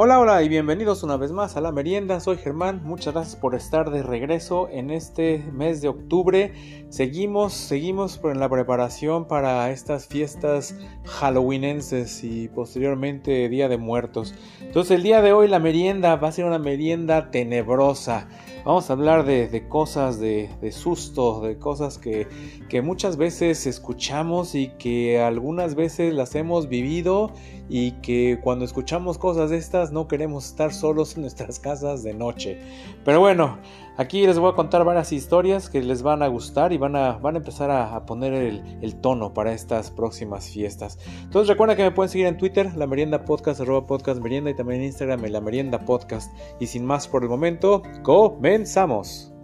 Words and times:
Hola, 0.00 0.20
hola 0.20 0.44
y 0.44 0.48
bienvenidos 0.48 1.02
una 1.02 1.16
vez 1.16 1.32
más 1.32 1.56
a 1.56 1.60
la 1.60 1.72
merienda. 1.72 2.20
Soy 2.20 2.36
Germán. 2.36 2.82
Muchas 2.84 3.14
gracias 3.14 3.34
por 3.34 3.56
estar 3.56 3.90
de 3.90 4.04
regreso 4.04 4.68
en 4.70 4.92
este 4.92 5.42
mes 5.52 5.82
de 5.82 5.88
octubre. 5.88 6.86
Seguimos, 6.88 7.52
seguimos 7.52 8.20
en 8.22 8.38
la 8.38 8.48
preparación 8.48 9.26
para 9.26 9.72
estas 9.72 10.06
fiestas 10.06 10.76
halloweenenses 11.04 12.22
y 12.22 12.46
posteriormente 12.46 13.48
Día 13.48 13.68
de 13.68 13.76
Muertos. 13.76 14.36
Entonces 14.60 14.92
el 14.92 15.02
día 15.02 15.20
de 15.20 15.32
hoy 15.32 15.48
la 15.48 15.58
merienda 15.58 16.14
va 16.14 16.28
a 16.28 16.32
ser 16.32 16.44
una 16.44 16.60
merienda 16.60 17.32
tenebrosa. 17.32 18.28
Vamos 18.64 18.90
a 18.90 18.92
hablar 18.92 19.24
de, 19.24 19.66
cosas 19.68 20.20
de, 20.20 20.48
susto, 20.70 21.40
de 21.40 21.58
cosas 21.58 21.98
que, 21.98 22.28
que 22.68 22.82
muchas 22.82 23.16
veces 23.16 23.66
escuchamos 23.66 24.54
y 24.54 24.68
que 24.78 25.20
algunas 25.20 25.74
veces 25.74 26.14
las 26.14 26.36
hemos 26.36 26.68
vivido 26.68 27.32
y 27.68 27.92
que 27.92 28.40
cuando 28.42 28.64
escuchamos 28.64 29.18
cosas 29.18 29.50
de 29.50 29.56
estas 29.56 29.92
no 29.92 30.08
queremos 30.08 30.46
estar 30.46 30.72
solos 30.72 31.16
en 31.16 31.22
nuestras 31.22 31.58
casas 31.60 32.02
de 32.02 32.14
noche. 32.14 32.60
Pero 33.04 33.20
bueno, 33.20 33.58
aquí 33.96 34.26
les 34.26 34.38
voy 34.38 34.52
a 34.52 34.54
contar 34.54 34.84
varias 34.84 35.12
historias 35.12 35.68
que 35.68 35.82
les 35.82 36.02
van 36.02 36.22
a 36.22 36.28
gustar 36.28 36.72
y 36.72 36.78
van 36.78 36.96
a, 36.96 37.12
van 37.12 37.34
a 37.34 37.38
empezar 37.38 37.70
a, 37.70 38.04
poner 38.06 38.32
el, 38.32 38.94
tono 38.96 39.34
para 39.34 39.52
estas 39.52 39.90
próximas 39.90 40.48
fiestas. 40.48 40.98
Entonces 41.22 41.48
recuerda 41.48 41.76
que 41.76 41.82
me 41.82 41.90
pueden 41.90 42.10
seguir 42.10 42.26
en 42.26 42.36
Twitter, 42.36 42.74
la 42.74 42.86
merienda 42.86 43.24
podcast, 43.24 43.60
arroba 43.60 43.86
podcast 43.86 44.20
merienda 44.20 44.50
y 44.50 44.54
también 44.54 44.80
en 44.80 44.86
Instagram, 44.86 45.24
la 45.26 45.40
merienda 45.40 45.78
podcast. 45.80 46.32
Y 46.60 46.66
sin 46.66 46.84
más 46.84 47.06
por 47.06 47.22
el 47.22 47.28
momento, 47.28 47.82
comenzamos. 48.02 49.37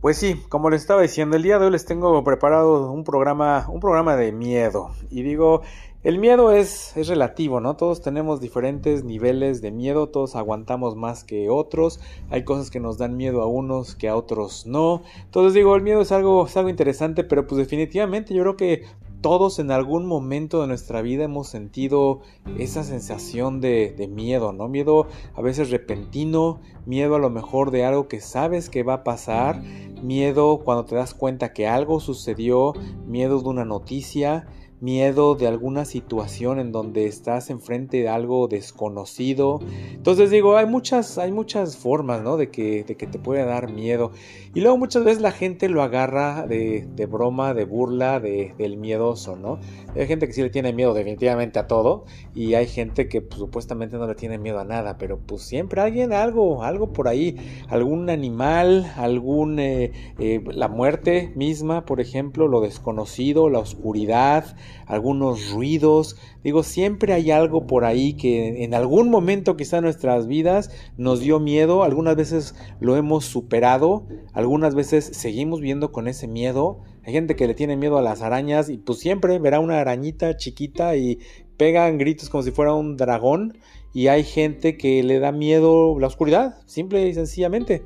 Pues 0.00 0.16
sí, 0.16 0.42
como 0.48 0.70
les 0.70 0.80
estaba 0.80 1.02
diciendo, 1.02 1.36
el 1.36 1.42
día 1.42 1.58
de 1.58 1.66
hoy 1.66 1.72
les 1.72 1.84
tengo 1.84 2.24
preparado 2.24 2.90
un 2.90 3.04
programa, 3.04 3.66
un 3.68 3.80
programa 3.80 4.16
de 4.16 4.32
miedo. 4.32 4.92
Y 5.10 5.22
digo, 5.22 5.60
el 6.04 6.18
miedo 6.18 6.52
es, 6.52 6.96
es 6.96 7.08
relativo, 7.08 7.60
¿no? 7.60 7.76
Todos 7.76 8.00
tenemos 8.00 8.40
diferentes 8.40 9.04
niveles 9.04 9.60
de 9.60 9.70
miedo, 9.70 10.08
todos 10.08 10.36
aguantamos 10.36 10.96
más 10.96 11.22
que 11.22 11.50
otros, 11.50 12.00
hay 12.30 12.44
cosas 12.44 12.70
que 12.70 12.80
nos 12.80 12.96
dan 12.96 13.18
miedo 13.18 13.42
a 13.42 13.46
unos 13.46 13.94
que 13.94 14.08
a 14.08 14.16
otros 14.16 14.64
no. 14.64 15.02
Entonces 15.22 15.52
digo, 15.52 15.76
el 15.76 15.82
miedo 15.82 16.00
es 16.00 16.12
algo, 16.12 16.46
es 16.46 16.56
algo 16.56 16.70
interesante, 16.70 17.22
pero 17.22 17.46
pues 17.46 17.58
definitivamente 17.58 18.32
yo 18.32 18.42
creo 18.42 18.56
que 18.56 18.84
todos 19.20 19.58
en 19.58 19.70
algún 19.70 20.06
momento 20.06 20.62
de 20.62 20.66
nuestra 20.66 21.02
vida 21.02 21.24
hemos 21.24 21.48
sentido 21.48 22.20
esa 22.58 22.84
sensación 22.84 23.60
de, 23.60 24.08
miedo, 24.10 24.52
¿no? 24.52 24.68
Miedo 24.68 25.06
a 25.34 25.42
veces 25.42 25.70
repentino, 25.70 26.60
miedo 26.86 27.16
a 27.16 27.18
lo 27.18 27.30
mejor 27.30 27.70
de 27.70 27.84
algo 27.84 28.08
que 28.08 28.20
sabes 28.20 28.70
que 28.70 28.82
va 28.82 28.94
a 28.94 29.04
pasar, 29.04 29.62
miedo 30.02 30.60
cuando 30.64 30.84
te 30.84 30.94
das 30.94 31.14
cuenta 31.14 31.52
que 31.52 31.68
algo 31.68 32.00
sucedió, 32.00 32.72
miedo 33.06 33.40
de 33.40 33.48
una 33.48 33.64
noticia, 33.64 34.46
miedo 34.80 35.34
de 35.34 35.46
alguna 35.46 35.84
situación 35.84 36.58
en 36.58 36.72
donde 36.72 37.06
estás 37.06 37.50
enfrente 37.50 37.98
de 37.98 38.08
algo 38.08 38.48
desconocido. 38.48 39.60
Entonces 39.92 40.30
digo, 40.30 40.56
hay 40.56 40.66
muchas, 40.66 41.18
hay 41.18 41.32
muchas 41.32 41.76
formas, 41.76 42.22
¿no? 42.22 42.36
De 42.36 42.50
que, 42.50 42.84
de 42.84 42.96
que 42.96 43.06
te 43.06 43.18
puede 43.18 43.44
dar 43.44 43.70
miedo. 43.70 44.12
Y 44.52 44.62
luego 44.62 44.76
muchas 44.78 45.04
veces 45.04 45.22
la 45.22 45.30
gente 45.30 45.68
lo 45.68 45.80
agarra 45.80 46.44
de, 46.44 46.88
de 46.96 47.06
broma, 47.06 47.54
de 47.54 47.64
burla, 47.64 48.18
de, 48.18 48.52
del 48.58 48.78
miedoso, 48.78 49.36
¿no? 49.36 49.60
Hay 49.94 50.08
gente 50.08 50.26
que 50.26 50.32
sí 50.32 50.42
le 50.42 50.50
tiene 50.50 50.72
miedo 50.72 50.92
definitivamente 50.92 51.60
a 51.60 51.68
todo 51.68 52.04
y 52.34 52.54
hay 52.54 52.66
gente 52.66 53.08
que 53.08 53.22
pues, 53.22 53.38
supuestamente 53.38 53.96
no 53.96 54.08
le 54.08 54.16
tiene 54.16 54.38
miedo 54.38 54.58
a 54.58 54.64
nada, 54.64 54.98
pero 54.98 55.18
pues 55.18 55.42
siempre 55.42 55.80
alguien, 55.80 56.12
algo, 56.12 56.64
algo 56.64 56.92
por 56.92 57.06
ahí, 57.06 57.36
algún 57.68 58.10
animal, 58.10 58.92
algún, 58.96 59.60
eh, 59.60 59.92
eh, 60.18 60.42
la 60.52 60.66
muerte 60.66 61.32
misma, 61.36 61.84
por 61.84 62.00
ejemplo, 62.00 62.48
lo 62.48 62.60
desconocido, 62.60 63.50
la 63.50 63.60
oscuridad, 63.60 64.56
algunos 64.90 65.52
ruidos. 65.52 66.16
Digo, 66.42 66.64
siempre 66.64 67.12
hay 67.12 67.30
algo 67.30 67.66
por 67.66 67.84
ahí 67.84 68.14
que 68.14 68.64
en 68.64 68.74
algún 68.74 69.08
momento 69.08 69.56
quizá 69.56 69.78
en 69.78 69.84
nuestras 69.84 70.26
vidas 70.26 70.70
nos 70.96 71.20
dio 71.20 71.38
miedo, 71.38 71.84
algunas 71.84 72.16
veces 72.16 72.56
lo 72.80 72.96
hemos 72.96 73.24
superado, 73.24 74.04
algunas 74.32 74.74
veces 74.74 75.04
seguimos 75.12 75.60
viendo 75.60 75.92
con 75.92 76.08
ese 76.08 76.26
miedo. 76.26 76.80
Hay 77.04 77.12
gente 77.12 77.36
que 77.36 77.46
le 77.46 77.54
tiene 77.54 77.76
miedo 77.76 77.98
a 77.98 78.02
las 78.02 78.20
arañas 78.20 78.68
y 78.68 78.78
pues 78.78 78.98
siempre 78.98 79.38
verá 79.38 79.60
una 79.60 79.80
arañita 79.80 80.36
chiquita 80.36 80.96
y 80.96 81.20
pegan 81.56 81.96
gritos 81.96 82.28
como 82.28 82.42
si 82.42 82.50
fuera 82.50 82.74
un 82.74 82.96
dragón 82.96 83.58
y 83.92 84.08
hay 84.08 84.24
gente 84.24 84.76
que 84.76 85.02
le 85.02 85.18
da 85.20 85.32
miedo 85.32 85.98
la 85.98 86.08
oscuridad, 86.08 86.56
simple 86.66 87.06
y 87.08 87.14
sencillamente. 87.14 87.82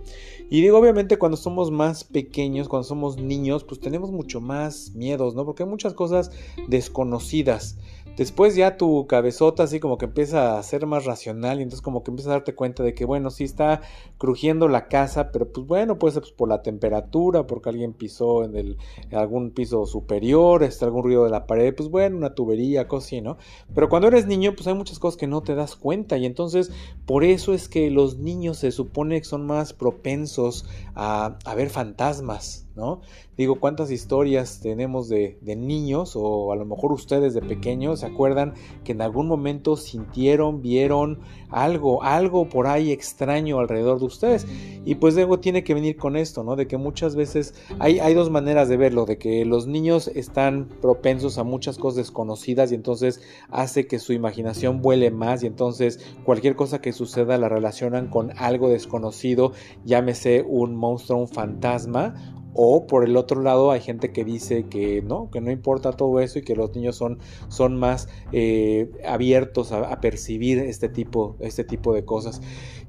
Y 0.51 0.61
digo, 0.61 0.79
obviamente 0.79 1.17
cuando 1.19 1.37
somos 1.37 1.71
más 1.71 2.05
pequeños, 2.05 2.69
cuando 2.69 2.85
somos 2.85 3.17
niños, 3.17 3.65
pues 3.65 3.81
tenemos 3.81 4.11
mucho 4.13 4.41
más 4.41 4.93
miedos, 4.95 5.35
¿no? 5.35 5.45
Porque 5.45 5.63
hay 5.63 5.69
muchas 5.69 5.95
cosas 5.95 6.31
desconocidas. 6.69 7.79
Después 8.17 8.55
ya 8.55 8.77
tu 8.77 9.09
cabezota 9.09 9.65
así 9.65 9.81
como 9.81 9.99
que 9.99 10.05
empieza 10.05 10.57
a 10.57 10.63
ser 10.63 10.87
más 10.87 11.05
racional 11.05 11.59
y 11.59 11.63
entonces 11.63 11.83
como 11.83 12.05
que 12.05 12.13
empiezas 12.13 12.31
a 12.31 12.35
darte 12.35 12.55
cuenta 12.55 12.85
de 12.85 12.95
que 12.95 13.05
bueno, 13.05 13.31
sí 13.31 13.43
está 13.43 13.81
crujiendo 14.19 14.69
la 14.69 14.87
casa, 14.87 15.33
pero 15.33 15.51
pues 15.51 15.67
bueno, 15.67 15.99
puede 15.99 16.15
ser 16.15 16.23
pues, 16.23 16.33
por 16.33 16.49
la 16.49 16.63
temperatura, 16.63 17.47
porque 17.47 17.71
alguien 17.71 17.93
pisó 17.93 18.45
en, 18.45 18.57
el, 18.57 18.77
algún 19.13 19.51
piso 19.51 19.87
superior, 19.87 20.63
está 20.63 20.87
algún 20.87 21.03
ruido 21.03 21.25
de 21.25 21.31
la 21.31 21.47
pared, 21.47 21.75
pues 21.75 21.89
bueno, 21.89 22.17
una 22.17 22.35
tubería, 22.35 22.87
cosas 22.87 23.09
así, 23.09 23.21
¿no? 23.21 23.37
Pero 23.75 23.89
cuando 23.89 24.07
eres 24.09 24.27
niño, 24.27 24.55
pues 24.55 24.69
hay 24.69 24.75
muchas 24.75 25.01
cosas 25.01 25.19
que 25.19 25.27
no 25.27 25.43
te 25.43 25.57
das 25.57 25.75
cuenta 25.75 26.17
y 26.17 26.25
entonces 26.25 26.71
por 27.07 27.25
eso 27.25 27.53
es 27.53 27.69
que 27.69 27.91
los 27.91 28.19
niños 28.19 28.59
se 28.59 28.71
supone 28.71 29.21
que 29.21 29.27
son 29.27 29.45
más 29.45 29.73
propensos 29.73 30.67
a 30.95 31.37
ver 31.57 31.69
fantasmas, 31.71 32.65
¿no? 32.77 33.01
Digo, 33.37 33.57
¿cuántas 33.57 33.91
historias 33.91 34.61
tenemos 34.61 35.09
de, 35.09 35.39
niños 35.45 36.13
o 36.17 36.53
a 36.53 36.57
lo 36.57 36.65
mejor 36.65 36.93
ustedes 36.93 37.35
de 37.35 37.41
pequeños 37.41 38.01
se 38.01 38.07
acuerdan 38.07 38.55
que 38.83 38.93
en 38.93 39.03
algún 39.03 39.29
momento 39.29 39.77
sintieron, 39.77 40.63
vieron 40.63 41.21
algo, 41.49 42.03
algo 42.03 42.49
por 42.49 42.67
ahí 42.67 42.91
extraño 42.91 43.61
alrededor 43.61 44.01
de 44.01 44.07
ustedes? 44.07 44.47
Y 44.85 44.97
pues 44.97 45.15
luego 45.15 45.39
tiene 45.39 45.63
que 45.63 45.75
venir 45.75 45.97
con 45.97 46.17
esto, 46.17 46.43
¿no? 46.43 46.57
De 46.57 46.67
que 46.67 46.77
muchas 46.77 47.15
veces 47.15 47.55
hay, 47.79 48.01
hay 48.01 48.15
dos 48.15 48.31
maneras 48.31 48.69
de 48.69 48.77
verlo, 48.77 49.07
de 49.07 49.19
que 49.19 49.45
los 49.45 49.67
niños 49.67 50.09
están 50.09 50.69
propensos 50.81 51.39
a 51.39 51.45
muchas 51.45 51.79
cosas 51.79 51.97
desconocidas 51.97 52.73
y 52.73 52.75
entonces 52.75 53.21
hace 53.51 53.87
que 53.87 53.99
su 53.99 54.13
imaginación 54.13 54.83
vuele 54.83 55.11
más 55.11 55.43
y 55.43 55.47
entonces 55.47 56.01
cualquier 56.25 56.57
cosa 56.57 56.81
que 56.81 56.93
suceda 56.93 57.39
la 57.39 57.49
relacionan 57.49 58.09
con 58.09 58.33
algo 58.37 58.69
desconocido, 58.69 59.53
llámese 59.85 60.45
un 60.47 60.75
monstruo, 60.75 61.19
un 61.19 61.29
fantasma 61.29 62.15
o 62.55 62.87
por 62.87 63.05
el 63.05 63.17
otro 63.17 63.43
lado 63.43 63.71
hay 63.73 63.81
gente 63.81 64.13
que 64.13 64.25
dice 64.25 64.67
que 64.71 65.03
no, 65.03 65.31
que 65.31 65.41
no 65.41 65.51
importa 65.51 65.93
todo 65.93 66.21
eso 66.21 66.39
y 66.39 66.43
que 66.43 66.55
los 66.55 66.75
niños 66.75 66.97
son, 66.97 67.19
son 67.49 67.77
más 67.77 68.09
eh, 68.33 68.91
abiertos 69.07 69.73
a, 69.73 70.01
percibir 70.01 70.59
este 70.59 70.89
tipo, 70.89 71.37
este 71.41 71.65
tipo 71.65 71.95
de 71.95 72.05
cosas. 72.05 72.41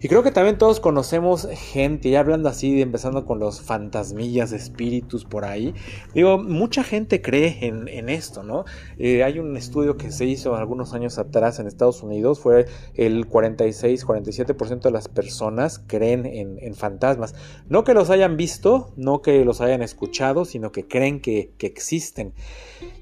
Y 0.05 0.07
creo 0.07 0.21
que 0.21 0.29
también 0.29 0.59
todos 0.59 0.79
conocemos 0.79 1.47
gente, 1.51 2.11
ya 2.11 2.19
hablando 2.19 2.47
así, 2.47 2.79
empezando 2.79 3.25
con 3.25 3.39
los 3.39 3.59
fantasmillas, 3.59 4.51
espíritus 4.51 5.25
por 5.25 5.45
ahí. 5.45 5.73
Digo, 6.13 6.37
mucha 6.37 6.83
gente 6.83 7.23
cree 7.23 7.57
en, 7.61 8.07
esto, 8.09 8.43
¿no? 8.43 8.65
Eh, 8.99 9.23
hay 9.23 9.39
un 9.39 9.57
estudio 9.57 9.97
que 9.97 10.11
se 10.11 10.25
hizo 10.25 10.55
algunos 10.55 10.93
años 10.93 11.17
atrás 11.17 11.57
en 11.57 11.65
Estados 11.65 12.03
Unidos, 12.03 12.39
fue 12.39 12.67
el 12.93 13.25
46, 13.25 14.05
47% 14.05 14.81
de 14.81 14.91
las 14.91 15.07
personas 15.07 15.81
creen 15.87 16.27
en, 16.27 16.59
en 16.59 16.75
fantasmas. 16.75 17.33
No 17.67 17.83
que 17.83 17.95
los 17.95 18.11
hayan 18.11 18.37
visto, 18.37 18.93
no 18.97 19.23
que 19.23 19.43
los 19.43 19.59
hayan 19.59 19.81
escuchado, 19.81 20.45
sino 20.45 20.71
que 20.71 20.87
creen 20.87 21.19
que, 21.19 21.55
existen. 21.61 22.35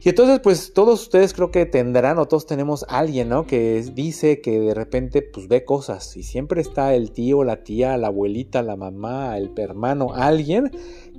Y 0.04 0.10
entonces, 0.10 0.40
pues 0.42 0.74
todos 0.74 1.02
ustedes 1.02 1.34
creo 1.34 1.50
que 1.50 1.66
tendrán 1.66 2.18
o 2.18 2.28
todos 2.28 2.46
tenemos 2.46 2.86
alguien, 2.90 3.30
¿no? 3.30 3.48
Que 3.48 3.82
dice 3.94 4.42
que 4.42 4.60
de 4.60 4.74
repente, 4.74 5.22
pues 5.22 5.48
ve 5.48 5.64
cosas 5.64 6.18
y 6.18 6.24
siempre 6.24 6.62
está 6.62 6.94
el 6.94 7.12
tío, 7.12 7.44
la 7.44 7.64
tía, 7.64 7.98
la 7.98 8.08
abuelita, 8.08 8.62
la 8.62 8.76
mamá, 8.76 9.38
el 9.38 9.52
hermano, 9.58 10.14
alguien 10.14 10.72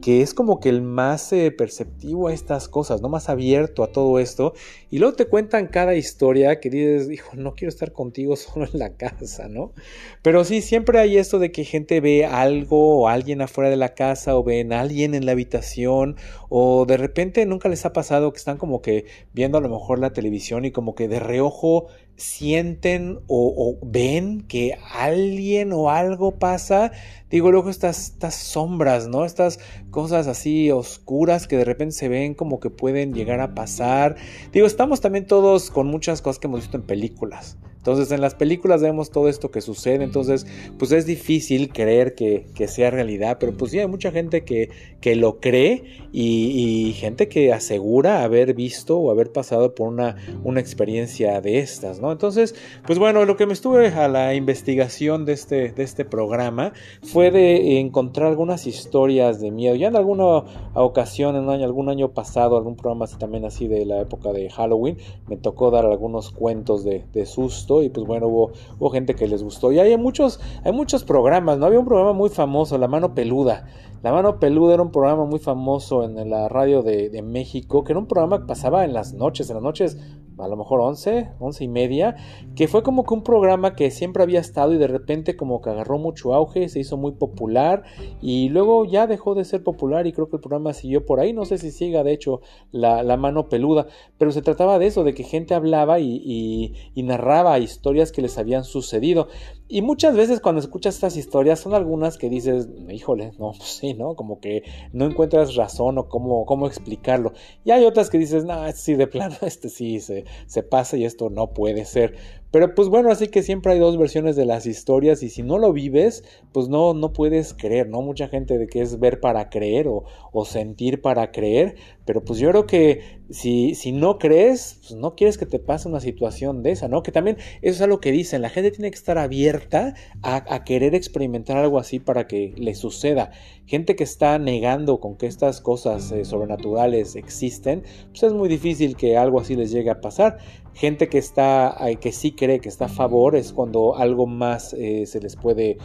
que 0.05 0.21
es 0.21 0.35
como 0.35 0.61
que 0.61 0.69
el 0.69 0.83
más 0.83 1.33
eh, 1.33 1.51
perceptivo 1.51 2.29
a 2.29 2.35
estas 2.35 2.69
cosas, 2.69 3.01
¿no? 3.01 3.09
Más 3.09 3.31
abierto 3.31 3.83
a 3.83 3.87
todo 3.87 4.19
esto. 4.19 4.53
Y 4.91 4.99
luego 4.99 5.15
te 5.17 5.25
cuentan 5.25 5.69
cada 5.69 5.95
historia 5.95 6.61
que 6.61 6.69
dices, 6.69 7.11
hijo, 7.11 7.37
no 7.37 7.55
quiero 7.55 7.71
estar 7.71 7.93
contigo 7.93 8.37
solo 8.37 8.67
en 8.71 8.79
la 8.79 8.97
casa, 8.97 9.49
¿no? 9.49 9.73
Pero 10.21 10.45
sí, 10.45 10.61
siempre 10.61 10.99
hay 10.99 11.17
esto 11.17 11.39
de 11.39 11.53
que 11.53 11.65
gente 11.65 12.01
ve 12.01 12.27
algo 12.27 12.99
o 12.99 13.09
alguien 13.09 13.41
afuera 13.41 13.71
de 13.71 13.77
la 13.77 13.95
casa 13.95 14.37
o 14.37 14.45
ven 14.45 14.75
alguien 14.75 15.15
en 15.15 15.25
la 15.25 15.33
habitación 15.33 16.17
o 16.51 16.85
de 16.87 16.97
repente 16.99 17.47
nunca 17.47 17.69
les 17.69 17.87
ha 17.87 17.93
pasado 17.93 18.33
que 18.33 18.39
están 18.45 18.59
como 18.59 18.83
que 18.83 19.07
viendo 19.33 19.57
a 19.57 19.63
lo 19.63 19.71
mejor 19.71 19.99
la 19.99 20.13
televisión 20.13 20.67
y 20.67 20.71
como 20.71 20.95
que 20.95 21.09
de 21.09 21.19
reojo 21.19 21.87
sienten 22.17 23.21
o, 23.27 23.79
ven 23.83 24.43
que 24.43 24.77
alguien 24.93 25.73
o 25.73 25.89
algo 25.89 26.39
pasa, 26.39 26.93
digo, 27.31 27.51
luego 27.51 27.71
estas, 27.71 28.11
estas 28.11 28.35
sombras, 28.35 29.09
¿no? 29.09 29.25
Estas 29.25 29.59
cosas 29.91 30.27
así 30.27 30.71
oscuras 30.71 31.49
que 31.49 31.57
de 31.57 31.65
repente 31.65 31.95
se 31.95 32.09
ven 32.09 32.35
como 32.35 32.61
que 32.61 32.69
pueden 32.69 33.15
llegar 33.15 33.41
a 33.41 33.55
pasar. 33.55 34.17
Digo, 34.53 34.67
estamos 34.67 35.01
también 35.01 35.27
todos 35.27 35.71
con 35.71 35.87
muchas 35.87 36.21
cosas 36.21 36.39
que 36.39 36.47
hemos 36.47 36.61
visto 36.61 36.77
en 36.77 36.83
películas. 36.83 37.57
Entonces 37.85 38.11
en 38.13 38.23
las 38.23 38.35
películas 38.35 38.81
vemos 38.81 39.11
todo 39.11 39.29
esto 39.29 39.51
que 39.51 39.61
sucede, 39.61 40.05
entonces 40.05 40.47
pues 40.79 40.91
es 40.91 41.05
difícil 41.05 41.71
creer 41.71 42.15
que, 42.15 42.47
sea 42.67 42.91
realidad, 42.91 43.37
pero 43.39 43.53
pues 43.55 43.73
sí 43.73 43.79
hay 43.79 43.87
mucha 43.87 44.11
gente 44.11 44.43
que, 44.43 44.71
que 45.03 45.15
lo 45.17 45.39
cree 45.39 45.85
y, 46.11 46.95
gente 46.97 47.29
que 47.29 47.53
asegura 47.53 48.23
haber 48.23 48.55
visto 48.55 48.97
o 48.97 49.11
haber 49.11 49.33
pasado 49.33 49.75
por 49.75 49.89
una, 49.89 50.17
una 50.45 50.61
experiencia 50.61 51.43
de 51.43 51.59
estas, 51.59 52.01
¿no? 52.01 52.11
Entonces 52.11 52.55
pues 52.87 52.99
bueno, 52.99 53.27
lo 53.27 53.37
que 53.37 53.45
me 53.45 53.53
estuve 53.53 53.89
a 53.89 54.09
la 54.09 54.35
investigación 54.35 55.27
de 55.27 55.35
este, 55.35 55.73
de 55.73 55.83
este 55.83 56.07
programa 56.07 56.73
fue 57.03 57.31
de 57.31 57.81
encontrar 57.81 58.29
algunas 58.29 58.67
historias 58.67 59.43
de 59.43 59.51
miedo, 59.51 59.75
ya 59.75 59.89
en 59.89 59.97
alguna 59.97 60.45
ocasión, 60.73 61.37
en 61.37 61.51
algún 61.51 61.91
año 61.91 62.13
pasado, 62.13 62.57
algún 62.57 62.77
programa 62.77 63.05
así 63.05 63.19
también 63.19 63.45
así 63.45 63.69
de 63.69 63.85
la 63.85 64.01
época 64.01 64.33
de 64.33 64.49
Halloween, 64.49 64.97
me 65.29 65.37
tocó 65.37 65.71
dar 65.71 65.85
algunos 65.85 66.31
cuentos 66.31 66.83
de, 66.83 67.05
de 67.13 67.27
susto 67.27 67.74
y 67.83 67.89
pues 67.89 68.07
bueno, 68.07 68.29
hubo, 68.29 68.91
gente 68.91 69.15
que 69.15 69.27
les 69.27 69.43
gustó. 69.43 69.73
Y 69.73 69.79
hay 69.79 69.97
muchos, 69.97 70.41
hay 70.65 70.73
muchos 70.73 71.05
programas, 71.05 71.59
¿no? 71.59 71.67
Había 71.67 71.79
un 71.79 71.87
programa 71.87 72.13
muy 72.13 72.31
famoso, 72.31 72.79
La 72.79 72.89
Mano 72.89 73.15
Peluda. 73.15 73.67
La 74.03 74.13
Mano 74.13 74.39
Peluda 74.39 74.75
era 74.75 74.83
un 74.83 74.93
programa 74.93 75.25
muy 75.25 75.39
famoso 75.39 76.05
en 76.05 76.29
la 76.29 76.49
radio 76.49 76.83
de, 76.83 77.09
de 77.09 77.23
México, 77.23 77.85
que 77.85 77.93
era 77.93 77.99
un 77.99 78.07
programa 78.07 78.41
que 78.41 78.47
pasaba 78.47 78.85
en 78.85 78.93
las 78.93 79.15
noches, 79.15 79.49
en 79.49 79.57
las 79.57 79.63
noches 79.63 79.99
a 80.39 80.49
lo 80.49 80.57
mejor 80.57 80.81
11, 80.81 81.31
11 81.39 81.65
y 81.65 81.69
media, 81.69 82.17
que 82.57 82.69
fue 82.69 82.83
como 82.83 83.05
que 83.05 83.15
un 83.15 83.23
programa 83.23 83.75
que 83.75 83.91
siempre 83.91 84.23
había 84.23 84.41
estado 84.41 84.73
y 84.73 84.79
de 84.79 84.87
repente 84.87 85.37
como 85.37 85.61
que 85.61 85.71
agarró 85.71 85.99
mucho 85.99 86.35
auge, 86.35 86.69
se 86.69 86.81
hizo 86.81 86.97
muy 86.97 87.13
popular 87.13 87.83
y 88.21 88.49
luego 88.49 88.85
ya 88.85 89.07
dejó 89.07 89.35
de 89.35 89.45
ser 89.45 89.63
popular 89.63 90.07
y 90.07 90.13
creo 90.13 90.29
que 90.29 90.37
el 90.37 90.43
programa 90.43 90.73
siguió 90.73 91.07
por 91.07 91.21
ahí, 91.21 91.33
no 91.33 91.45
sé 91.45 91.59
si 91.59 91.71
siga 91.71 92.03
de 92.03 92.13
hecho 92.13 92.41
la, 92.73 93.17
mano 93.17 93.49
peluda, 93.49 93.87
pero 94.19 94.33
se 94.33 94.43
trataba 94.43 94.79
de 94.79 94.87
eso, 94.87 95.05
de 95.05 95.15
que 95.15 95.23
gente 95.23 95.55
hablaba 95.55 96.01
y, 96.01 96.73
y 96.95 97.03
narraba 97.03 97.59
historias 97.59 98.11
que 98.11 98.23
les 98.23 98.39
habían 98.39 98.65
sucedido. 98.65 99.29
Y 99.67 99.81
muchas 99.81 100.15
veces 100.15 100.41
cuando 100.41 100.61
escuchas 100.61 100.95
estas 100.97 101.17
historias 101.17 101.59
son 101.59 101.73
algunas 101.73 102.19
que 102.19 102.29
dices, 102.29 102.69
híjole, 102.91 103.33
no, 103.39 103.53
pues 103.57 103.71
sí, 103.71 103.95
¿no? 103.95 104.15
Como 104.15 104.39
que 104.39 104.63
no 104.93 105.07
encuentras 105.07 105.55
razón 105.55 105.97
o 105.97 106.09
cómo, 106.09 106.45
cómo 106.45 106.67
explicarlo. 106.67 107.33
Y 107.65 107.71
hay 107.71 107.85
otras 107.87 108.11
que 108.11 108.19
dices, 108.19 108.45
no, 108.45 108.71
sí, 108.73 108.95
de 108.95 109.07
plano, 109.07 109.37
este 109.43 109.71
sí 109.71 110.01
se, 110.01 110.27
se 110.47 110.63
pasa 110.63 110.99
y 110.99 111.05
esto 111.05 111.31
no 111.31 111.55
puede 111.55 111.87
ser. 111.87 112.15
Pero 112.55 112.73
pues 112.73 112.89
bueno, 112.89 113.11
así 113.11 113.27
que 113.27 113.43
siempre 113.43 113.73
hay 113.73 113.81
dos 113.81 113.99
versiones 113.99 114.37
de 114.37 114.45
las 114.45 114.65
historias 114.65 115.25
y 115.25 115.29
si 115.29 115.43
no 115.43 115.59
lo 115.59 115.73
vives, 115.73 116.23
pues 116.53 116.69
no, 116.69 116.95
no 116.95 117.13
puedes 117.13 117.53
creer, 117.53 117.89
¿no? 117.89 118.01
Mucha 118.01 118.29
gente 118.29 118.59
de 118.59 118.69
que 118.69 118.81
es 118.81 119.01
ver 119.01 119.19
para 119.19 119.51
creer 119.51 119.89
o, 119.89 120.05
o 120.31 120.45
sentir 120.45 121.03
para 121.03 121.33
creer, 121.33 121.75
pero 122.05 122.25
pues 122.25 122.39
yo 122.39 122.51
creo 122.51 122.65
que 122.65 123.25
si, 123.29 123.75
si 123.75 123.91
no 123.91 124.19
crees, 124.19 124.79
pues 124.83 124.95
no 124.95 125.17
quieres 125.17 125.37
que 125.37 125.47
te 125.47 125.59
pase 125.59 125.89
una 125.89 125.99
situación 125.99 126.63
de 126.63 126.71
esa, 126.71 126.87
¿no? 126.87 127.03
Que 127.03 127.11
también 127.11 127.39
eso 127.61 127.75
es 127.75 127.81
algo 127.81 127.99
que 127.99 128.13
dicen, 128.13 128.41
la 128.41 128.51
gente 128.51 128.71
tiene 128.71 128.91
que 128.91 128.99
estar 128.99 129.19
abierta 129.19 129.95
a, 130.23 130.55
a 130.55 130.63
querer 130.63 130.95
experimentar 130.95 131.57
algo 131.57 131.81
así 131.81 131.99
para 131.99 132.29
que 132.29 132.55
le 132.57 132.77
suceda. 132.77 133.33
Gente 133.67 133.97
que 133.97 134.05
está 134.05 134.39
negando 134.39 135.01
con 135.01 135.17
que 135.17 135.27
estas 135.27 135.61
cosas 135.61 136.13
eh, 136.13 136.25
sobrenaturales 136.25 137.17
existen, 137.17 137.83
pues 138.11 138.23
es 138.23 138.33
muy 138.33 138.49
difícil 138.49 138.97
que 138.97 139.17
algo 139.17 139.41
así 139.41 139.57
les 139.57 139.73
llegue 139.73 139.91
a 139.91 140.01
pasar. 140.01 140.39
Gente 140.75 141.09
que 141.09 141.19
está, 141.19 141.77
eh, 141.89 141.97
que 141.97 142.13
sí 142.13 142.33
cree 142.33 142.61
que 142.61 142.69
está 142.69 142.87
a 142.87 142.89
favor 142.89 143.37
es 143.37 143.53
cuando 143.53 143.97
algo 143.97 144.27
más 144.27 144.75
eh, 144.75 145.07
se 145.07 145.21
les 145.21 145.37
puede 145.37 145.79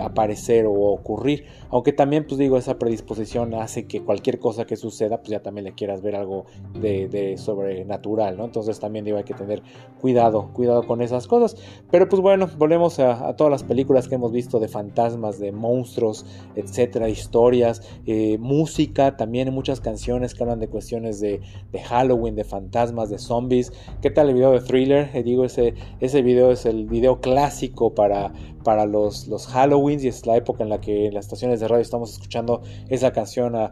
aparecer 0.00 0.66
o 0.66 0.72
ocurrir. 0.72 1.44
Aunque 1.70 1.92
también, 1.92 2.26
pues 2.26 2.38
digo, 2.38 2.56
esa 2.56 2.78
predisposición 2.78 3.54
hace 3.54 3.86
que 3.86 4.02
cualquier 4.02 4.38
cosa 4.38 4.66
que 4.66 4.76
suceda, 4.76 5.18
pues 5.18 5.30
ya 5.30 5.40
también 5.40 5.64
le 5.64 5.72
quieras 5.72 6.02
ver 6.02 6.16
algo 6.16 6.46
de, 6.74 7.36
sobrenatural, 7.38 8.36
¿no? 8.36 8.44
Entonces 8.44 8.80
también 8.80 9.04
digo, 9.04 9.18
hay 9.18 9.24
que 9.24 9.34
tener 9.34 9.62
cuidado, 10.00 10.50
cuidado 10.52 10.86
con 10.86 11.00
esas 11.00 11.26
cosas. 11.26 11.56
Pero 11.90 12.08
pues 12.08 12.20
bueno, 12.20 12.48
volvemos 12.58 12.98
a, 12.98 13.36
todas 13.36 13.50
las 13.50 13.62
películas 13.62 14.08
que 14.08 14.16
hemos 14.16 14.32
visto 14.32 14.58
de 14.58 14.68
fantasmas, 14.68 15.38
de 15.38 15.52
monstruos, 15.52 16.26
etcétera, 16.56 17.08
historias, 17.08 17.82
eh, 18.06 18.38
música, 18.38 19.16
también 19.16 19.52
muchas 19.52 19.80
canciones 19.80 20.34
que 20.34 20.42
hablan 20.42 20.60
de 20.60 20.68
cuestiones 20.68 21.20
de, 21.20 21.40
Halloween, 21.84 22.34
de 22.34 22.44
fantasmas, 22.44 23.10
de 23.10 23.18
zombies. 23.18 23.72
¿Qué 24.02 24.10
tal 24.10 24.29
el 24.30 24.36
video 24.36 24.52
de 24.52 24.60
Thriller? 24.60 25.10
Eh, 25.14 25.22
digo, 25.22 25.44
ese, 25.44 25.74
ese 26.00 26.22
video 26.22 26.50
es 26.50 26.66
el 26.66 26.86
video 26.86 27.20
clásico 27.20 27.94
para, 27.94 28.32
para 28.62 28.86
los, 28.86 29.28
los 29.28 29.54
Halloweens 29.54 30.04
y 30.04 30.08
es 30.08 30.26
la 30.26 30.36
época 30.36 30.62
en 30.62 30.68
la 30.68 30.80
que 30.80 31.06
en 31.06 31.14
las 31.14 31.26
estaciones 31.26 31.60
de 31.60 31.68
radio 31.68 31.82
estamos 31.82 32.12
escuchando 32.12 32.62
esa 32.88 33.12
canción 33.12 33.54
a, 33.56 33.70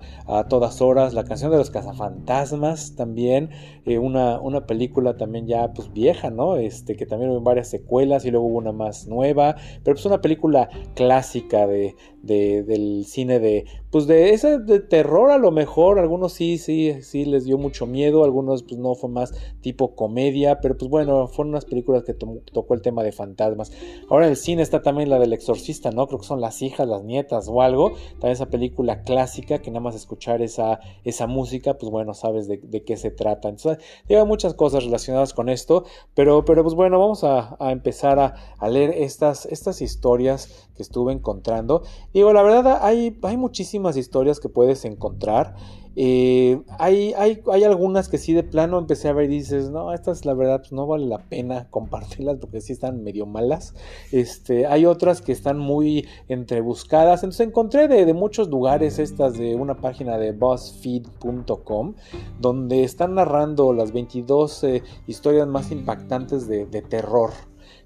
todas 0.48 0.80
horas. 0.80 1.14
La 1.14 1.24
canción 1.24 1.50
de 1.50 1.58
los 1.58 1.70
cazafantasmas 1.70 2.94
también, 2.96 3.50
eh, 3.84 3.98
una, 3.98 4.40
una 4.40 4.66
película 4.66 5.16
también 5.16 5.46
ya 5.46 5.72
pues 5.72 5.92
vieja, 5.92 6.30
¿no? 6.30 6.56
Este, 6.56 6.96
que 6.96 7.06
también 7.06 7.30
hubo 7.30 7.40
varias 7.40 7.68
secuelas 7.68 8.24
y 8.24 8.30
luego 8.30 8.46
hubo 8.46 8.58
una 8.58 8.72
más 8.72 9.06
nueva, 9.06 9.56
pero 9.84 9.94
pues 9.94 10.06
una 10.06 10.20
película 10.20 10.68
clásica 10.94 11.66
de, 11.66 11.94
del 12.22 13.04
cine 13.06 13.40
de, 13.40 13.64
pues 13.90 14.06
de 14.06 14.30
ese 14.30 14.58
de 14.58 14.80
terror 14.80 15.30
a 15.30 15.38
lo 15.38 15.50
mejor, 15.50 15.98
algunos 15.98 16.32
sí, 16.32 16.58
sí, 16.58 17.02
sí 17.02 17.24
les 17.24 17.44
dio 17.44 17.58
mucho 17.58 17.86
miedo, 17.86 18.24
algunos 18.24 18.62
pues 18.62 18.78
no 18.78 18.94
fue 18.94 19.08
más 19.08 19.32
tipo 19.60 19.94
comedia, 19.94 20.60
pero 20.60 20.76
pues 20.76 20.90
bueno, 20.90 21.26
fueron 21.28 21.50
unas 21.50 21.64
películas 21.64 22.04
que 22.04 22.14
tocó 22.14 22.74
el 22.74 22.82
tema 22.82 23.02
de 23.02 23.12
fantasmas. 23.12 23.72
Ahora 24.08 24.28
el 24.28 24.36
cine 24.36 24.62
está 24.62 24.77
también 24.82 25.10
la 25.10 25.18
del 25.18 25.32
exorcista, 25.32 25.90
¿no? 25.90 26.06
Creo 26.06 26.20
que 26.20 26.26
son 26.26 26.40
las 26.40 26.62
hijas, 26.62 26.86
las 26.86 27.04
nietas 27.04 27.48
o 27.48 27.62
algo, 27.62 27.92
también 28.12 28.32
esa 28.32 28.46
película 28.46 29.02
clásica 29.02 29.58
que 29.58 29.70
nada 29.70 29.80
más 29.80 29.94
escuchar 29.94 30.42
esa, 30.42 30.80
esa 31.04 31.26
música, 31.26 31.78
pues 31.78 31.90
bueno, 31.90 32.14
sabes 32.14 32.48
de, 32.48 32.84
qué 32.84 32.96
se 32.96 33.10
trata. 33.10 33.48
Entonces, 33.48 33.84
lleva 34.06 34.24
muchas 34.24 34.54
cosas 34.54 34.84
relacionadas 34.84 35.34
con 35.34 35.48
esto, 35.48 35.84
pero, 36.14 36.44
pero 36.44 36.62
pues 36.62 36.74
bueno, 36.74 36.98
vamos 36.98 37.24
a, 37.24 37.56
empezar 37.70 38.18
a, 38.18 38.68
leer 38.68 38.90
estas, 38.90 39.46
estas 39.46 39.80
historias 39.82 40.68
que 40.76 40.82
estuve 40.82 41.12
encontrando. 41.12 41.82
Digo, 42.12 42.32
la 42.32 42.42
verdad, 42.42 42.78
hay, 42.82 43.18
hay 43.22 43.36
muchísimas 43.36 43.96
historias 43.96 44.40
que 44.40 44.48
puedes 44.48 44.84
encontrar. 44.84 45.56
Eh, 46.00 46.62
hay, 46.78 47.12
hay, 47.14 47.42
hay, 47.50 47.64
algunas 47.64 48.08
que 48.08 48.18
sí 48.18 48.32
de 48.32 48.44
plano 48.44 48.78
empecé 48.78 49.08
a 49.08 49.12
ver 49.12 49.24
y 49.24 49.38
dices, 49.38 49.70
no, 49.70 49.92
estas 49.92 50.24
la 50.24 50.32
verdad 50.32 50.60
pues, 50.60 50.70
no 50.70 50.86
vale 50.86 51.06
la 51.06 51.18
pena 51.18 51.66
compartirlas 51.70 52.38
porque 52.38 52.60
sí 52.60 52.72
están 52.72 53.02
medio 53.02 53.26
malas. 53.26 53.74
Este, 54.12 54.68
hay 54.68 54.86
otras 54.86 55.20
que 55.20 55.32
están 55.32 55.58
muy 55.58 56.06
entrebuscadas. 56.28 57.24
Entonces 57.24 57.48
encontré 57.48 57.88
de, 57.88 58.14
muchos 58.14 58.48
lugares 58.48 59.00
estas 59.00 59.36
de 59.36 59.56
una 59.56 59.80
página 59.80 60.18
de 60.18 60.30
BuzzFeed.com 60.30 61.94
donde 62.38 62.84
están 62.84 63.16
narrando 63.16 63.72
las 63.72 63.90
22 63.90 64.64
eh, 64.64 64.82
historias 65.08 65.48
más 65.48 65.72
impactantes 65.72 66.46
de, 66.46 66.66
de 66.66 66.80
terror. 66.80 67.30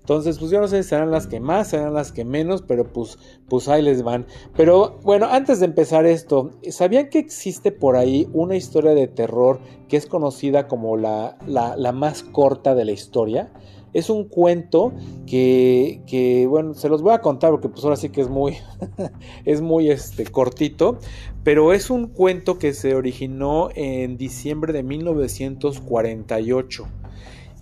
Entonces, 0.03 0.39
pues 0.41 0.51
yo 0.51 0.61
no 0.61 0.67
sé 0.67 0.83
si 0.83 0.89
serán 0.89 1.13
las 1.13 1.29
que 1.29 1.39
más, 1.39 1.69
serán 1.69 1.95
las 1.95 2.11
que 2.11 2.25
menos, 2.25 2.63
pero 2.63 2.93
pues, 2.93 3.21
pues 3.49 3.69
ahí 3.69 3.83
les 3.83 4.03
van. 4.03 4.27
Pero 4.57 4.99
bueno, 5.05 5.29
antes 5.31 5.61
de 5.61 5.67
empezar 5.67 6.07
esto, 6.07 6.51
¿sabían 6.71 7.09
que 7.09 7.21
existe 7.21 7.71
por 7.71 7.95
ahí 7.95 8.29
una 8.33 8.57
historia 8.57 8.95
de 8.95 9.07
terror 9.07 9.61
que 9.89 9.97
es 9.97 10.07
conocida 10.07 10.67
como 10.67 10.97
la, 10.97 11.39
la, 11.47 11.93
más 11.93 12.25
corta 12.25 12.75
de 12.75 12.85
la 12.85 12.91
historia? 12.91 13.53
Es 13.93 14.11
un 14.11 14.25
cuento 14.25 14.93
que, 15.25 16.03
que, 16.09 16.49
bueno, 16.49 16.75
se 16.75 16.89
los 16.89 17.01
voy 17.01 17.13
a 17.13 17.21
contar 17.21 17.53
porque 17.53 17.69
pues 17.69 17.85
ahora 17.85 17.95
sí 17.95 18.09
que 18.09 18.23
es 18.23 18.29
muy, 18.29 18.57
es 19.45 19.61
muy 19.61 19.89
este, 19.89 20.25
cortito, 20.25 20.99
pero 21.45 21.73
es 21.73 21.91
un 21.91 22.09
cuento 22.09 22.59
que 22.59 22.73
se 22.73 22.97
originó 22.97 23.69
en 23.77 24.17
diciembre 24.17 24.73
de 24.73 24.83
1948. 24.83 27.02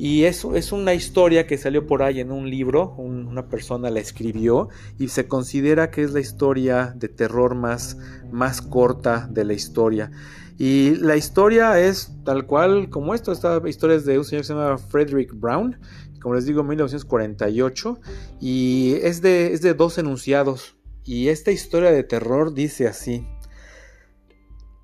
Y 0.02 0.24
es, 0.24 0.46
es 0.54 0.72
una 0.72 0.94
historia 0.94 1.46
que 1.46 1.58
salió 1.58 1.86
por 1.86 2.02
ahí 2.02 2.20
en 2.20 2.32
un 2.32 2.48
libro, 2.48 2.94
una 2.96 3.50
persona 3.50 3.90
la 3.90 4.00
escribió 4.00 4.70
y 4.98 5.08
se 5.08 5.28
considera 5.28 5.90
que 5.90 6.02
es 6.02 6.12
la 6.12 6.20
historia 6.20 6.94
de 6.96 7.08
terror 7.08 7.54
más, 7.54 7.98
más 8.32 8.62
corta 8.62 9.28
de 9.30 9.44
la 9.44 9.52
historia. 9.52 10.10
Y 10.56 10.94
la 10.94 11.16
historia 11.16 11.78
es 11.78 12.14
tal 12.24 12.46
cual 12.46 12.88
como 12.88 13.14
esto, 13.14 13.30
esta 13.30 13.60
historia 13.68 13.96
es 13.96 14.06
de 14.06 14.16
un 14.16 14.24
señor 14.24 14.40
que 14.40 14.46
se 14.46 14.54
llama 14.54 14.78
Frederick 14.78 15.34
Brown, 15.34 15.78
como 16.22 16.34
les 16.34 16.46
digo, 16.46 16.64
1948, 16.64 18.00
y 18.40 18.94
es 19.02 19.20
de, 19.20 19.52
es 19.52 19.60
de 19.60 19.74
dos 19.74 19.98
enunciados. 19.98 20.78
Y 21.04 21.28
esta 21.28 21.50
historia 21.50 21.92
de 21.92 22.04
terror 22.04 22.54
dice 22.54 22.88
así, 22.88 23.26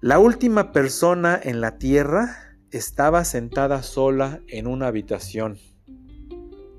la 0.02 0.18
última 0.18 0.72
persona 0.72 1.40
en 1.42 1.62
la 1.62 1.78
Tierra 1.78 2.45
estaba 2.76 3.24
sentada 3.24 3.82
sola 3.82 4.40
en 4.48 4.66
una 4.66 4.88
habitación 4.88 5.58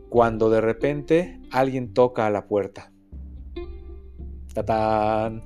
cuando 0.10 0.50
de 0.50 0.62
repente 0.62 1.42
alguien 1.52 1.94
toca 1.94 2.28
a 2.28 2.30
la 2.30 2.48
puerta. 2.48 2.92
¡Tatán! 4.54 5.44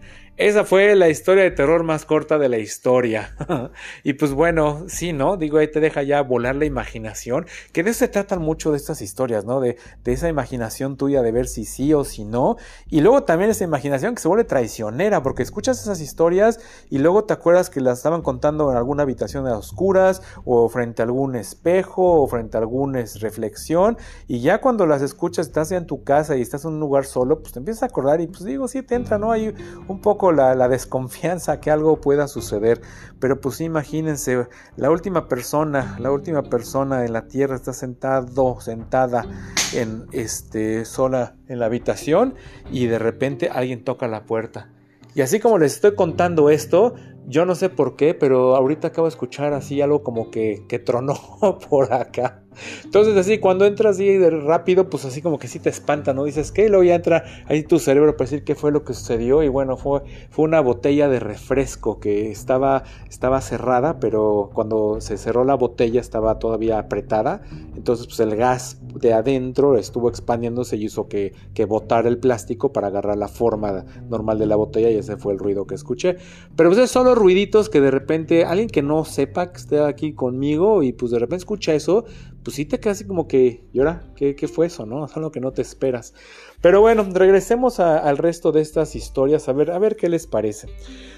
Esa 0.48 0.66
fue 0.66 0.96
la 0.96 1.08
historia 1.08 1.44
de 1.44 1.52
terror 1.52 1.84
más 1.84 2.06
corta 2.06 2.40
de 2.40 2.50
la 2.50 2.58
historia. 2.58 3.36
y 4.04 4.14
pues 4.14 4.34
bueno, 4.34 4.86
sí, 4.88 5.14
¿no? 5.14 5.38
Digo, 5.38 5.60
ahí 5.60 5.70
te 5.70 5.80
deja 5.80 6.02
ya 6.02 6.22
volar 6.24 6.56
la 6.56 6.66
imaginación, 6.66 7.46
que 7.72 7.84
de 7.84 7.92
eso 7.92 8.00
se 8.00 8.08
tratan 8.08 8.42
mucho 8.42 8.72
de 8.72 8.78
estas 8.78 9.04
historias, 9.04 9.46
¿no? 9.46 9.60
De, 9.60 9.78
de 10.04 10.14
esa 10.14 10.30
imaginación 10.30 10.98
tuya 10.98 11.22
de 11.22 11.32
ver 11.32 11.48
si 11.48 11.66
sí 11.66 11.94
o 11.94 12.04
si 12.04 12.26
no. 12.26 12.58
Y 12.90 13.02
luego 13.02 13.24
también 13.24 13.52
esa 13.52 13.64
imaginación 13.64 14.16
que 14.16 14.22
se 14.22 14.28
vuelve 14.28 14.44
traicionera, 14.44 15.22
porque 15.22 15.44
escuchas 15.44 15.80
esas 15.80 16.02
historias 16.02 16.60
y 16.90 16.98
luego 16.98 17.26
te 17.26 17.34
acuerdas 17.34 17.70
que 17.70 17.80
las 17.80 18.00
estaban 18.00 18.24
contando 18.24 18.72
en 18.72 18.78
alguna 18.78 19.04
habitación 19.04 19.46
de 19.46 19.52
oscuras, 19.52 20.24
o 20.44 20.68
frente 20.70 21.04
a 21.04 21.06
algún 21.06 21.36
espejo, 21.36 22.24
o 22.24 22.28
frente 22.28 22.58
a 22.58 22.62
alguna 22.62 23.04
reflexión. 23.20 23.96
Y 24.28 24.42
ya 24.42 24.60
cuando 24.60 24.88
las 24.88 25.04
escuchas, 25.04 25.48
estás 25.48 25.72
en 25.72 25.86
tu 25.86 26.04
casa 26.04 26.36
y 26.36 26.42
estás 26.42 26.66
en 26.66 26.72
un 26.72 26.80
lugar 26.80 27.06
solo, 27.06 27.42
pues 27.42 27.54
te 27.54 27.60
empiezas 27.60 27.84
a 27.84 27.86
acordar 27.88 28.22
y 28.22 28.28
pues 28.28 28.44
digo, 28.44 28.68
sí 28.68 28.82
te 28.82 28.96
entra, 28.96 29.20
¿no? 29.20 29.32
Hay 29.32 29.54
un 29.88 30.02
poco 30.02 30.31
la, 30.32 30.68
desconfianza 30.68 31.60
que 31.60 31.72
algo 31.72 32.02
pueda 32.02 32.28
suceder. 32.28 32.82
Pero 33.20 33.40
pues 33.42 33.62
imagínense, 33.62 34.48
la 34.76 34.90
última 34.90 35.28
persona, 35.28 35.98
la 36.00 36.12
última 36.12 36.44
persona 36.44 37.06
en 37.06 37.14
la 37.14 37.28
tierra 37.28 37.56
está 37.56 37.74
sentado, 37.74 38.60
sentada 38.62 39.26
en 39.74 40.06
este 40.12 40.86
sola 40.86 41.36
en 41.48 41.60
la 41.60 41.66
habitación 41.66 42.36
y 42.72 42.88
de 42.88 43.00
repente 43.00 43.50
alguien 43.50 43.84
toca 43.84 44.08
la 44.08 44.26
puerta. 44.26 44.70
Y 45.14 45.22
así 45.22 45.40
como 45.40 45.58
les 45.58 45.74
estoy 45.74 45.96
contando 45.96 46.50
esto, 46.50 46.96
yo 47.28 47.46
no 47.46 47.56
sé 47.56 47.70
por 47.70 47.96
qué, 47.96 48.14
pero 48.14 48.56
ahorita 48.56 48.90
acabo 48.90 49.08
de 49.08 49.12
escuchar 49.12 49.54
así 49.54 49.82
algo 49.82 50.04
como 50.04 50.32
que, 50.32 50.66
que 50.68 50.80
tronó 50.80 51.16
por 51.70 51.94
acá. 51.94 52.41
Entonces 52.84 53.16
así, 53.16 53.40
cuando 53.40 53.66
entras 53.66 54.00
rápido, 54.44 54.90
pues 54.90 55.06
así 55.06 55.22
como 55.22 55.40
que 55.40 55.48
sí 55.48 55.60
te 55.60 55.70
espanta, 55.70 56.14
¿no? 56.14 56.26
Dices, 56.26 56.52
¿qué? 56.52 56.66
Y 56.66 56.70
luego 56.70 56.84
ya 56.84 56.96
entra 56.96 57.24
ahí 57.48 57.64
tu 57.64 57.80
cerebro 57.80 58.18
para 58.18 58.30
decir 58.30 58.44
qué 58.44 58.56
fue 58.56 58.72
lo 58.72 58.84
que 58.84 58.94
sucedió. 58.94 59.44
Y 59.44 59.48
bueno, 59.48 59.78
fue, 59.78 60.02
fue 60.30 60.46
una 60.46 60.60
botella 60.62 61.08
de 61.10 61.20
refresco 61.20 62.00
que 62.00 62.32
estaba, 62.32 62.84
estaba 63.10 63.42
cerrada, 63.42 64.00
pero 64.00 64.50
cuando 64.54 65.00
se 65.02 65.18
cerró 65.18 65.44
la 65.44 65.56
botella 65.56 66.02
estaba 66.02 66.40
todavía 66.40 66.80
apretada. 66.80 67.42
Entonces 67.76 68.08
pues 68.08 68.20
el 68.20 68.36
gas 68.36 68.80
de 68.96 69.14
adentro 69.14 69.78
estuvo 69.78 70.10
expandiéndose 70.10 70.76
y 70.78 70.86
hizo 70.86 71.08
que, 71.08 71.34
que 71.54 71.66
botara 71.66 72.10
el 72.10 72.18
plástico 72.18 72.74
para 72.74 72.88
agarrar 72.88 73.18
la 73.18 73.28
forma 73.28 73.86
normal 74.10 74.40
de 74.40 74.46
la 74.46 74.56
botella 74.56 74.90
y 74.90 74.96
ese 74.96 75.18
fue 75.18 75.34
el 75.34 75.40
ruido 75.40 75.66
que 75.66 75.76
escuché. 75.76 76.18
Pero 76.56 76.70
pues 76.70 76.82
es 76.82 76.92
solo 76.92 77.16
ruiditos 77.16 77.70
que 77.70 77.82
de 77.82 77.92
repente 77.92 78.46
alguien 78.46 78.70
que 78.70 78.82
no 78.82 79.06
sepa 79.06 79.52
que 79.52 79.58
esté 79.58 79.80
aquí 79.80 80.14
conmigo 80.14 80.84
y 80.84 80.94
pues 80.94 81.12
de 81.12 81.20
repente 81.20 81.38
escucha 81.38 81.74
eso, 81.74 82.06
pues 82.44 82.56
sí 82.56 82.66
te 82.66 82.80
queda 82.80 82.92
así 82.94 83.06
como 83.06 83.28
que, 83.28 83.68
¿y 83.72 83.80
ahora 83.80 84.12
qué, 84.16 84.36
fue 84.48 84.68
eso, 84.68 84.86
no? 84.86 85.06
Es 85.06 85.16
algo 85.16 85.32
que 85.32 85.40
no 85.40 85.52
te 85.52 85.62
esperas. 85.62 86.14
Pero 86.62 86.82
bueno, 86.82 87.06
regresemos 87.12 87.80
al 87.80 88.18
resto 88.18 88.52
de 88.52 88.62
estas 88.62 88.96
historias, 88.96 89.50
a 89.50 89.54
ver, 89.54 89.72
a 89.72 89.80
ver 89.80 89.96
qué 89.96 90.10
les 90.10 90.28
parece. 90.28 90.68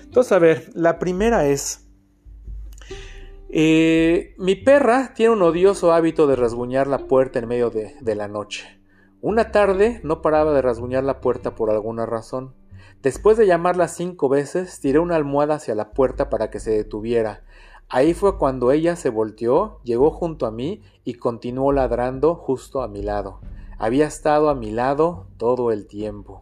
Entonces, 0.04 0.32
a 0.32 0.40
ver, 0.40 0.70
la 0.74 1.00
primera 1.00 1.48
es, 1.48 1.88
eh, 3.50 4.36
mi 4.38 4.56
perra 4.56 5.14
tiene 5.16 5.34
un 5.34 5.42
odioso 5.42 5.94
hábito 5.94 6.28
de 6.28 6.36
rasguñar 6.36 6.88
la 6.88 7.08
puerta 7.08 7.40
en 7.40 7.48
medio 7.48 7.70
de 7.70 8.16
la 8.16 8.28
noche. 8.28 8.80
Una 9.22 9.52
tarde 9.52 10.02
no 10.04 10.22
paraba 10.22 10.54
de 10.54 10.62
rasguñar 10.62 11.06
la 11.06 11.22
puerta 11.22 11.56
por 11.56 11.70
alguna 11.70 12.06
razón. 12.06 12.54
Después 13.02 13.38
de 13.38 13.48
llamarla 13.48 13.88
cinco 13.88 14.28
veces, 14.30 14.80
tiré 14.80 15.00
una 15.00 15.16
almohada 15.16 15.56
hacia 15.56 15.76
la 15.76 15.92
puerta 15.92 16.30
para 16.30 16.50
que 16.50 16.60
se 16.60 16.72
detuviera. 16.72 17.44
Ahí 17.96 18.16
fue 18.16 18.40
cuando 18.40 18.72
ella 18.72 18.96
se 18.96 19.12
volteó, 19.12 19.80
llegó 19.84 20.10
junto 20.10 20.48
a 20.48 20.52
mí 20.52 20.82
y 21.04 21.14
continuó 21.14 21.72
ladrando 21.72 22.34
justo 22.34 22.82
a 22.82 22.88
mi 22.88 23.04
lado. 23.04 23.40
Había 23.78 24.08
estado 24.08 24.50
a 24.50 24.56
mi 24.56 24.72
lado 24.72 25.28
todo 25.38 25.72
el 25.72 25.86
tiempo. 25.86 26.42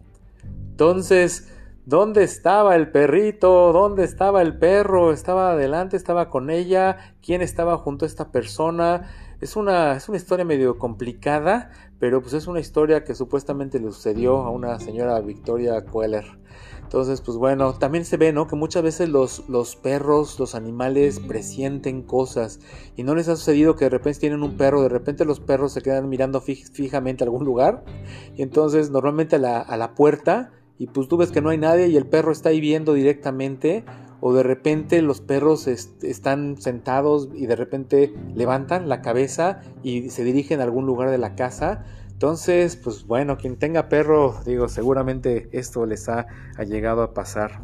Entonces, 0.70 1.52
¿dónde 1.86 2.24
estaba 2.24 2.78
el 2.78 2.90
perrito? 2.90 3.74
¿Dónde 3.74 4.06
estaba 4.06 4.42
el 4.42 4.60
perro? 4.60 5.12
¿Estaba 5.12 5.52
adelante? 5.52 5.98
¿Estaba 5.98 6.30
con 6.30 6.52
ella? 6.52 7.16
¿Quién 7.22 7.42
estaba 7.42 7.78
junto 7.78 8.06
a 8.06 8.08
esta 8.08 8.32
persona? 8.32 9.10
Es 9.42 9.58
una, 9.58 9.98
es 9.98 10.08
una 10.08 10.20
historia 10.20 10.46
medio 10.46 10.78
complicada, 10.78 11.72
pero 12.00 12.22
pues 12.22 12.34
es 12.34 12.48
una 12.48 12.62
historia 12.62 13.04
que 13.04 13.14
supuestamente 13.14 13.78
le 13.78 13.92
sucedió 13.92 14.38
a 14.38 14.52
una 14.52 14.80
señora 14.80 15.20
Victoria 15.20 15.84
Queller. 15.84 16.24
Entonces, 16.92 17.22
pues 17.22 17.38
bueno, 17.38 17.74
también 17.76 18.04
se 18.04 18.18
ve, 18.18 18.34
¿no? 18.34 18.48
Que 18.48 18.58
muchas 18.58 18.84
veces 18.84 19.08
los, 19.08 19.48
los 19.48 19.78
perros, 19.78 20.38
los 20.42 20.56
animales 20.56 21.22
presienten 21.22 22.02
cosas. 22.02 22.60
Y 22.98 23.04
no 23.04 23.16
les 23.16 23.30
ha 23.30 23.38
sucedido 23.38 23.78
que 23.78 23.86
de 23.86 23.92
repente 23.92 24.20
tienen 24.20 24.44
un 24.44 24.58
perro, 24.58 24.82
de 24.82 24.90
repente 24.90 25.24
los 25.24 25.40
perros 25.40 25.72
se 25.72 25.82
quedan 25.82 26.10
mirando 26.10 26.42
fijamente 26.42 27.24
a 27.24 27.28
algún 27.28 27.46
lugar. 27.46 27.86
Y 28.36 28.42
entonces 28.42 28.92
normalmente 28.92 29.38
a 29.38 29.40
la, 29.40 29.62
a 29.62 29.78
la 29.78 29.96
puerta 29.96 30.52
y 30.78 30.88
pues 30.88 31.08
tú 31.08 31.16
ves 31.16 31.32
que 31.32 31.40
no 31.40 31.48
hay 31.48 31.58
nadie 31.58 31.88
y 31.88 31.96
el 31.96 32.08
perro 32.08 32.34
está 32.34 32.50
ahí 32.50 32.60
viendo 32.60 32.94
directamente 32.94 33.86
o 34.20 34.34
de 34.34 34.44
repente 34.44 35.02
los 35.02 35.22
perros 35.22 35.68
están 35.68 36.62
sentados 36.62 37.30
y 37.34 37.46
de 37.46 37.56
repente 37.56 38.14
levantan 38.36 38.90
la 38.90 39.02
cabeza 39.02 39.62
y 39.82 40.10
se 40.10 40.26
dirigen 40.26 40.60
a 40.60 40.64
algún 40.64 40.86
lugar 40.86 41.10
de 41.10 41.18
la 41.18 41.36
casa 41.36 41.86
entonces, 42.22 42.76
pues 42.76 43.08
bueno, 43.08 43.36
quien 43.36 43.58
tenga 43.58 43.90
perro, 43.90 44.36
digo, 44.46 44.68
seguramente 44.68 45.50
esto 45.54 45.88
les 45.88 46.08
ha, 46.08 46.28
llegado 46.68 47.02
a 47.02 47.16
pasar. 47.16 47.64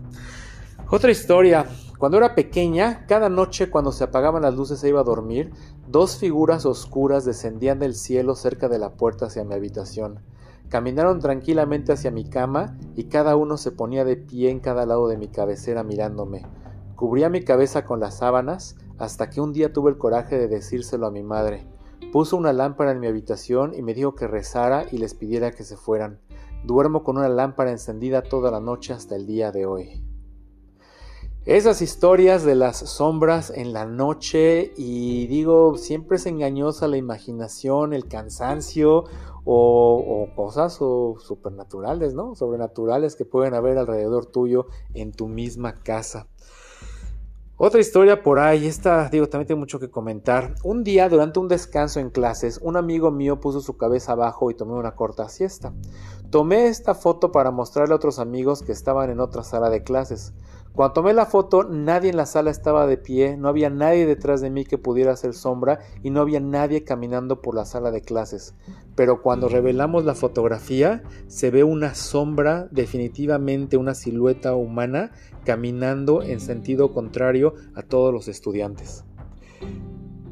Otra 0.90 1.12
historia. 1.12 1.68
Cuando 2.00 2.18
era 2.18 2.34
pequeña, 2.34 3.06
cada 3.06 3.30
noche 3.30 3.70
cuando 3.70 3.92
se 3.92 4.06
apagaban 4.06 4.42
las 4.42 4.56
luces 4.56 4.84
e 4.84 4.90
iba 4.90 5.02
a 5.02 5.04
dormir, 5.04 5.52
dos 5.88 6.18
figuras 6.18 6.66
oscuras 6.66 7.24
descendían 7.24 7.78
del 7.78 7.94
cielo 7.94 8.34
cerca 8.34 8.68
de 8.68 8.80
la 8.80 8.94
puerta 8.94 9.28
hacia 9.28 9.44
mi 9.44 9.54
habitación. 9.54 10.22
Caminaron 10.70 11.20
tranquilamente 11.20 11.92
hacia 11.92 12.10
mi 12.10 12.28
cama 12.28 12.80
y 12.96 13.04
cada 13.10 13.36
uno 13.36 13.58
se 13.58 13.70
ponía 13.70 14.06
de 14.06 14.18
pie 14.18 14.50
en 14.50 14.60
cada 14.60 14.88
lado 14.88 15.08
de 15.08 15.18
mi 15.18 15.28
cabecera 15.28 15.84
mirándome. 15.84 16.48
Cubría 16.96 17.30
mi 17.30 17.44
cabeza 17.44 17.86
con 17.86 18.00
las 18.00 18.18
sábanas 18.18 18.76
hasta 18.98 19.30
que 19.30 19.40
un 19.40 19.54
día 19.54 19.72
tuve 19.72 19.92
el 19.92 20.00
coraje 20.00 20.36
de 20.36 20.48
decírselo 20.48 21.06
a 21.06 21.12
mi 21.12 21.22
madre. 21.22 21.77
Puso 22.12 22.38
una 22.38 22.54
lámpara 22.54 22.92
en 22.92 23.00
mi 23.00 23.08
habitación 23.08 23.74
y 23.74 23.82
me 23.82 23.94
dijo 23.94 24.16
que 24.16 24.28
rezara 24.28 24.86
y 24.92 24.98
les 24.98 25.14
pidiera 25.14 25.52
que 25.52 25.64
se 25.64 25.76
fueran. 25.76 26.20
Duermo 26.64 27.04
con 27.04 27.18
una 27.18 27.30
lámpara 27.30 27.72
encendida 27.72 28.22
toda 28.22 28.50
la 28.50 28.60
noche 28.60 28.94
hasta 28.94 29.16
el 29.16 29.26
día 29.28 29.52
de 29.52 29.66
hoy. 29.66 30.04
Esas 31.46 31.82
historias 31.82 32.44
de 32.44 32.56
las 32.56 32.78
sombras 32.78 33.52
en 33.56 33.72
la 33.72 33.86
noche 33.86 34.74
y 34.76 35.28
digo, 35.28 35.78
siempre 35.78 36.18
es 36.18 36.26
engañosa 36.26 36.90
la 36.90 36.98
imaginación, 36.98 37.94
el 37.94 38.08
cansancio 38.08 39.06
o, 39.46 40.28
cosas 40.36 40.78
o 40.82 41.16
supernaturales, 41.20 42.14
¿no? 42.14 42.36
Sobrenaturales 42.36 43.16
que 43.16 43.24
pueden 43.24 43.54
haber 43.54 43.78
alrededor 43.78 44.26
tuyo 44.26 44.68
en 44.94 45.14
tu 45.14 45.30
misma 45.30 45.84
casa. 45.84 46.28
Otra 47.60 47.80
historia 47.80 48.22
por 48.22 48.38
ahí, 48.38 48.68
esta 48.68 49.10
digo 49.10 49.28
también 49.28 49.48
tengo 49.48 49.60
mucho 49.60 49.80
que 49.80 49.90
comentar. 49.90 50.54
Un 50.64 50.84
día 50.84 51.10
durante 51.10 51.40
un 51.40 51.48
descanso 51.48 52.00
en 52.00 52.12
clases, 52.12 52.60
un 52.62 52.78
amigo 52.78 53.10
mío 53.10 53.40
puso 53.42 53.62
su 53.62 53.78
cabeza 53.78 54.12
abajo 54.12 54.52
y 54.52 54.54
tomé 54.54 54.74
una 54.74 54.94
corta 54.94 55.28
siesta. 55.28 55.74
Tomé 56.30 56.68
esta 56.68 56.94
foto 56.94 57.32
para 57.32 57.50
mostrarle 57.50 57.94
a 57.94 57.96
otros 57.96 58.20
amigos 58.20 58.62
que 58.62 58.74
estaban 58.74 59.10
en 59.10 59.20
otra 59.20 59.44
sala 59.44 59.72
de 59.72 59.82
clases. 59.82 60.34
Cuando 60.78 60.94
tomé 60.94 61.14
la 61.16 61.26
foto, 61.26 61.64
nadie 61.64 62.12
en 62.12 62.18
la 62.18 62.28
sala 62.28 62.52
estaba 62.52 62.86
de 62.86 62.98
pie, 62.98 63.36
no 63.36 63.48
había 63.48 63.72
nadie 63.72 64.06
detrás 64.06 64.42
de 64.42 64.52
mí 64.52 64.64
que 64.64 64.78
pudiera 64.78 65.12
hacer 65.12 65.34
sombra 65.34 65.80
y 66.04 66.12
no 66.12 66.22
había 66.22 66.40
nadie 66.40 66.84
caminando 66.84 67.42
por 67.42 67.56
la 67.56 67.66
sala 67.66 67.90
de 67.90 68.04
clases. 68.04 68.54
Pero 68.94 69.24
cuando 69.24 69.50
revelamos 69.50 70.06
la 70.06 70.14
fotografía, 70.14 71.02
se 71.26 71.50
ve 71.50 71.64
una 71.64 71.96
sombra, 71.96 72.68
definitivamente 72.70 73.76
una 73.76 73.96
silueta 73.96 74.54
humana, 74.54 75.14
caminando 75.46 76.22
en 76.22 76.40
sentido 76.40 76.94
contrario 76.94 77.56
a 77.74 77.82
todos 77.82 78.14
los 78.14 78.28
estudiantes. 78.28 79.04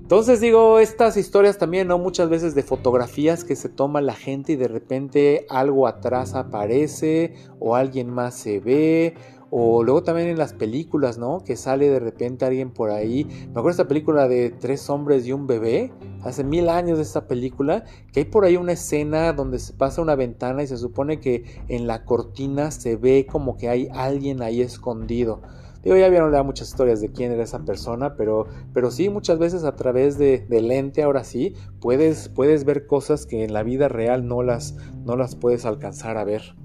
Entonces 0.06 0.40
digo, 0.40 0.78
estas 0.78 1.18
historias 1.18 1.58
también, 1.58 1.88
¿no? 1.88 1.98
Muchas 1.98 2.30
veces 2.30 2.54
de 2.54 2.62
fotografías 2.62 3.44
que 3.44 3.56
se 3.56 3.70
toma 3.70 4.02
la 4.02 4.14
gente 4.14 4.52
y 4.52 4.56
de 4.56 4.68
repente 4.68 5.48
algo 5.50 5.88
atrás 5.88 6.36
aparece 6.36 7.34
o 7.60 7.76
alguien 7.76 8.12
más 8.12 8.36
se 8.36 8.60
ve 8.60 9.16
o 9.50 9.84
luego 9.84 10.04
también 10.04 10.28
en 10.28 10.38
las 10.38 10.54
películas, 10.54 11.18
¿no? 11.18 11.44
Que 11.44 11.56
sale 11.56 11.90
de 11.90 12.00
repente 12.00 12.46
alguien 12.46 12.72
por 12.72 12.90
ahí. 12.90 13.26
Me 13.26 13.52
acuerdo 13.52 13.68
de 13.68 13.72
esta 13.72 13.88
película 13.88 14.28
de 14.28 14.50
tres 14.50 14.90
hombres 14.90 15.26
y 15.26 15.32
un 15.32 15.48
bebé. 15.48 15.94
Hace 16.24 16.44
mil 16.44 16.70
años 16.70 16.98
de 16.98 17.04
esta 17.04 17.28
película. 17.28 17.84
Que 18.12 18.22
hay 18.22 18.26
por 18.26 18.46
ahí 18.46 18.58
una 18.58 18.74
escena 18.74 19.34
donde 19.34 19.60
se 19.60 19.74
pasa 19.74 20.02
una 20.02 20.16
ventana 20.16 20.64
y 20.64 20.68
se 20.68 20.78
supone 20.78 21.20
que 21.20 21.62
en 21.68 21.88
la 21.88 22.06
cortina 22.06 22.72
se 22.72 22.96
ve 22.96 23.28
como 23.30 23.58
que 23.58 23.70
hay 23.70 23.88
alguien 23.94 24.42
ahí 24.42 24.62
escondido. 24.62 25.42
Digo, 25.86 25.98
ya 25.98 26.10
vieron 26.10 26.34
ya 26.34 26.42
muchas 26.42 26.70
historias 26.70 27.00
de 27.00 27.12
quién 27.12 27.32
era 27.32 27.44
esa 27.44 27.60
persona, 27.60 28.16
pero, 28.16 28.48
pero 28.74 28.90
sí, 28.90 29.10
muchas 29.10 29.38
veces 29.38 29.64
a 29.66 29.76
través 29.76 30.18
de, 30.18 30.44
lente, 30.50 31.04
ahora 31.04 31.24
sí, 31.24 31.54
puedes, 31.80 32.28
puedes 32.30 32.66
ver 32.66 32.88
cosas 32.88 33.28
que 33.28 33.44
en 33.44 33.54
la 33.54 33.62
vida 33.62 33.88
real 33.88 34.28
no 34.28 34.42
las, 34.42 34.76
no 35.06 35.16
las 35.16 35.36
puedes 35.36 35.64
alcanzar 35.64 36.18
a 36.18 36.24
ver. 36.24 36.56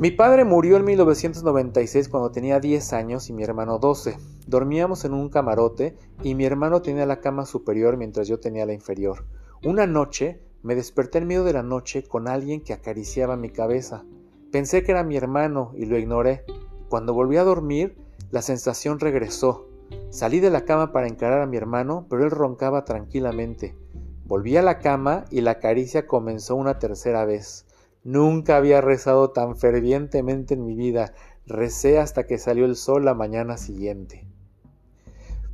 Mi 0.00 0.12
padre 0.12 0.44
murió 0.44 0.76
en 0.76 0.84
1996 0.84 2.08
cuando 2.08 2.30
tenía 2.30 2.60
10 2.60 2.92
años 2.92 3.28
y 3.28 3.32
mi 3.32 3.42
hermano 3.42 3.80
12. 3.80 4.16
Dormíamos 4.46 5.04
en 5.04 5.12
un 5.12 5.28
camarote 5.28 5.96
y 6.22 6.36
mi 6.36 6.44
hermano 6.44 6.82
tenía 6.82 7.04
la 7.04 7.18
cama 7.20 7.46
superior 7.46 7.96
mientras 7.96 8.28
yo 8.28 8.38
tenía 8.38 8.64
la 8.64 8.74
inferior. 8.74 9.24
Una 9.64 9.88
noche 9.88 10.40
me 10.62 10.76
desperté 10.76 11.18
en 11.18 11.26
medio 11.26 11.42
de 11.42 11.52
la 11.52 11.64
noche 11.64 12.04
con 12.04 12.28
alguien 12.28 12.60
que 12.60 12.72
acariciaba 12.72 13.36
mi 13.36 13.50
cabeza. 13.50 14.04
Pensé 14.52 14.84
que 14.84 14.92
era 14.92 15.02
mi 15.02 15.16
hermano 15.16 15.72
y 15.74 15.86
lo 15.86 15.98
ignoré. 15.98 16.44
Cuando 16.88 17.12
volví 17.12 17.36
a 17.36 17.42
dormir, 17.42 17.96
la 18.30 18.40
sensación 18.40 19.00
regresó. 19.00 19.66
Salí 20.10 20.38
de 20.38 20.50
la 20.50 20.64
cama 20.64 20.92
para 20.92 21.08
encarar 21.08 21.42
a 21.42 21.46
mi 21.46 21.56
hermano, 21.56 22.06
pero 22.08 22.22
él 22.22 22.30
roncaba 22.30 22.84
tranquilamente. 22.84 23.74
Volví 24.26 24.56
a 24.56 24.62
la 24.62 24.78
cama 24.78 25.24
y 25.32 25.40
la 25.40 25.58
caricia 25.58 26.06
comenzó 26.06 26.54
una 26.54 26.78
tercera 26.78 27.24
vez. 27.24 27.66
Nunca 28.08 28.56
había 28.56 28.80
rezado 28.80 29.32
tan 29.32 29.54
fervientemente 29.54 30.54
en 30.54 30.64
mi 30.64 30.74
vida. 30.74 31.12
Recé 31.44 31.98
hasta 31.98 32.26
que 32.26 32.38
salió 32.38 32.64
el 32.64 32.74
sol 32.74 33.04
la 33.04 33.12
mañana 33.12 33.58
siguiente. 33.58 34.24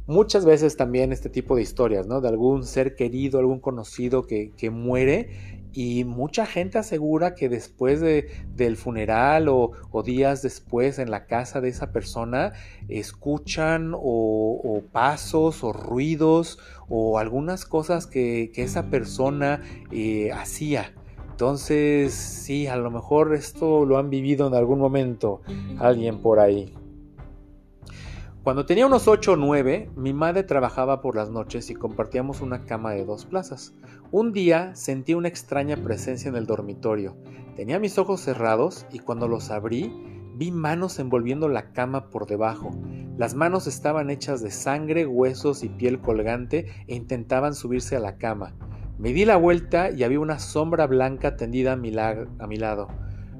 Muchas 0.06 0.44
veces 0.44 0.76
también 0.76 1.12
este 1.12 1.28
tipo 1.28 1.56
de 1.56 1.62
historias, 1.62 2.06
¿no? 2.06 2.20
De 2.20 2.28
algún 2.28 2.62
ser 2.62 2.94
querido, 2.94 3.40
algún 3.40 3.58
conocido 3.58 4.28
que, 4.28 4.70
muere 4.70 5.64
y 5.72 6.04
mucha 6.04 6.46
gente 6.46 6.78
asegura 6.78 7.34
que 7.34 7.48
después 7.48 8.00
de, 8.00 8.28
del 8.54 8.76
funeral 8.76 9.48
o, 9.48 9.72
días 10.04 10.40
después 10.40 11.00
en 11.00 11.10
la 11.10 11.26
casa 11.26 11.60
de 11.60 11.70
esa 11.70 11.90
persona 11.90 12.52
escuchan 12.88 13.94
o, 13.96 14.80
pasos 14.92 15.64
o 15.64 15.72
ruidos 15.72 16.60
o 16.88 17.18
algunas 17.18 17.64
cosas 17.64 18.06
que, 18.06 18.52
esa 18.54 18.90
persona 18.90 19.60
eh, 19.90 20.30
hacía. 20.30 20.92
Entonces, 21.34 22.14
sí, 22.14 22.68
a 22.68 22.76
lo 22.76 22.92
mejor 22.92 23.34
esto 23.34 23.84
lo 23.84 23.98
han 23.98 24.08
vivido 24.08 24.46
en 24.46 24.54
algún 24.54 24.78
momento 24.78 25.42
alguien 25.80 26.22
por 26.22 26.38
ahí. 26.38 26.72
Cuando 28.44 28.66
tenía 28.66 28.86
unos 28.86 29.08
8 29.08 29.32
o 29.32 29.36
9, 29.36 29.90
mi 29.96 30.12
madre 30.12 30.44
trabajaba 30.44 31.00
por 31.00 31.16
las 31.16 31.30
noches 31.30 31.70
y 31.70 31.74
compartíamos 31.74 32.40
una 32.40 32.64
cama 32.66 32.92
de 32.92 33.04
dos 33.04 33.24
plazas. 33.24 33.74
Un 34.12 34.32
día 34.32 34.76
sentí 34.76 35.14
una 35.14 35.26
extraña 35.26 35.76
presencia 35.76 36.28
en 36.28 36.36
el 36.36 36.46
dormitorio. 36.46 37.16
Tenía 37.56 37.80
mis 37.80 37.98
ojos 37.98 38.20
cerrados 38.20 38.86
y 38.92 39.00
cuando 39.00 39.26
los 39.26 39.50
abrí 39.50 39.92
vi 40.36 40.52
manos 40.52 41.00
envolviendo 41.00 41.48
la 41.48 41.72
cama 41.72 42.10
por 42.10 42.28
debajo. 42.28 42.70
Las 43.18 43.34
manos 43.34 43.66
estaban 43.66 44.08
hechas 44.08 44.40
de 44.40 44.52
sangre, 44.52 45.04
huesos 45.04 45.64
y 45.64 45.68
piel 45.68 45.98
colgante 45.98 46.68
e 46.86 46.94
intentaban 46.94 47.56
subirse 47.56 47.96
a 47.96 48.00
la 48.00 48.18
cama. 48.18 48.54
Me 48.98 49.12
di 49.12 49.24
la 49.24 49.36
vuelta 49.36 49.90
y 49.90 50.04
había 50.04 50.20
una 50.20 50.38
sombra 50.38 50.86
blanca 50.86 51.36
tendida 51.36 51.72
a 51.72 51.76
mi, 51.76 51.90
lado. 51.90 52.88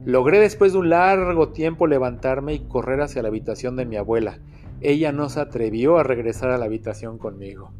Logré 0.05 0.41
después 0.41 0.73
de 0.73 0.79
un 0.79 0.91
largo 0.91 1.51
tiempo 1.51 1.87
levantarme 1.87 2.55
y 2.55 2.61
correr 2.61 3.01
hacia 3.01 3.23
la 3.23 3.29
habitación 3.29 3.77
de 3.77 3.87
mi 3.87 3.97
abuela 3.97 4.39
ella 4.85 5.13
no 5.13 5.29
se 5.29 5.41
atrevió 5.41 5.99
a 5.99 6.03
regresar 6.03 6.51
a 6.51 6.59
la 6.59 6.67
habitación 6.67 7.19
conmigo. 7.19 7.71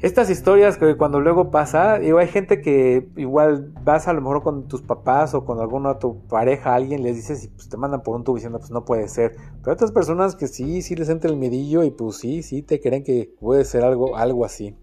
Estas 0.00 0.30
historias 0.30 0.78
que 0.78 0.96
cuando 0.96 1.20
luego 1.20 1.50
pasa, 1.50 1.98
digo, 1.98 2.18
hay 2.18 2.28
gente 2.28 2.62
que 2.62 3.10
igual 3.16 3.72
vas 3.84 4.08
a 4.08 4.14
lo 4.14 4.22
mejor 4.22 4.42
con 4.42 4.66
tus 4.66 4.80
papás 4.80 5.34
o 5.34 5.44
con 5.44 5.60
alguna 5.60 5.98
tu 5.98 6.26
pareja, 6.26 6.74
alguien 6.74 7.02
les 7.02 7.16
dices 7.16 7.44
y 7.44 7.48
pues 7.48 7.68
te 7.68 7.76
mandan 7.76 8.02
por 8.02 8.16
un 8.16 8.24
tubo 8.24 8.36
diciendo 8.36 8.58
pues 8.58 8.70
no 8.70 8.86
puede 8.86 9.08
ser. 9.08 9.36
Pero 9.62 9.74
otras 9.74 9.92
personas 9.92 10.36
que 10.36 10.46
sí, 10.46 10.80
sí 10.80 10.94
les 10.94 11.10
entra 11.10 11.30
el 11.30 11.36
medillo 11.36 11.84
y 11.84 11.90
pues 11.90 12.16
sí, 12.16 12.42
sí 12.42 12.62
te 12.62 12.80
creen 12.80 13.04
que 13.04 13.34
puede 13.40 13.64
ser 13.64 13.84
algo, 13.84 14.16
algo 14.16 14.46
así. 14.46 14.74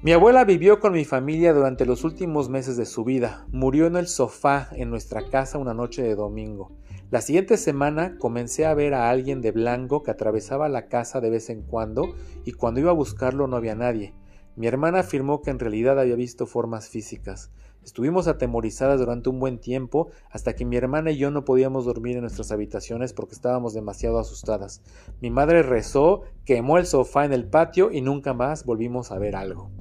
Mi 0.00 0.12
abuela 0.12 0.44
vivió 0.44 0.78
con 0.78 0.92
mi 0.92 1.04
familia 1.04 1.52
durante 1.52 1.84
los 1.84 2.04
últimos 2.04 2.48
meses 2.48 2.76
de 2.76 2.86
su 2.86 3.02
vida. 3.02 3.48
Murió 3.50 3.86
en 3.86 3.96
el 3.96 4.06
sofá 4.06 4.68
en 4.70 4.90
nuestra 4.90 5.28
casa 5.28 5.58
una 5.58 5.74
noche 5.74 6.04
de 6.04 6.14
domingo. 6.14 6.70
La 7.10 7.20
siguiente 7.20 7.56
semana 7.56 8.16
comencé 8.16 8.64
a 8.64 8.74
ver 8.74 8.94
a 8.94 9.10
alguien 9.10 9.40
de 9.40 9.50
blanco 9.50 10.04
que 10.04 10.12
atravesaba 10.12 10.68
la 10.68 10.86
casa 10.86 11.20
de 11.20 11.30
vez 11.30 11.50
en 11.50 11.62
cuando 11.62 12.14
y 12.44 12.52
cuando 12.52 12.78
iba 12.78 12.92
a 12.92 12.94
buscarlo 12.94 13.48
no 13.48 13.56
había 13.56 13.74
nadie. 13.74 14.14
Mi 14.54 14.68
hermana 14.68 15.00
afirmó 15.00 15.42
que 15.42 15.50
en 15.50 15.58
realidad 15.58 15.98
había 15.98 16.14
visto 16.14 16.46
formas 16.46 16.88
físicas. 16.88 17.50
Estuvimos 17.82 18.28
atemorizadas 18.28 19.00
durante 19.00 19.30
un 19.30 19.40
buen 19.40 19.58
tiempo 19.58 20.10
hasta 20.30 20.54
que 20.54 20.64
mi 20.64 20.76
hermana 20.76 21.10
y 21.10 21.16
yo 21.16 21.32
no 21.32 21.44
podíamos 21.44 21.86
dormir 21.86 22.14
en 22.14 22.20
nuestras 22.20 22.52
habitaciones 22.52 23.12
porque 23.12 23.34
estábamos 23.34 23.74
demasiado 23.74 24.20
asustadas. 24.20 24.80
Mi 25.20 25.30
madre 25.30 25.64
rezó, 25.64 26.22
quemó 26.44 26.78
el 26.78 26.86
sofá 26.86 27.24
en 27.24 27.32
el 27.32 27.48
patio 27.48 27.90
y 27.90 28.00
nunca 28.00 28.32
más 28.32 28.64
volvimos 28.64 29.10
a 29.10 29.18
ver 29.18 29.34
algo. 29.34 29.72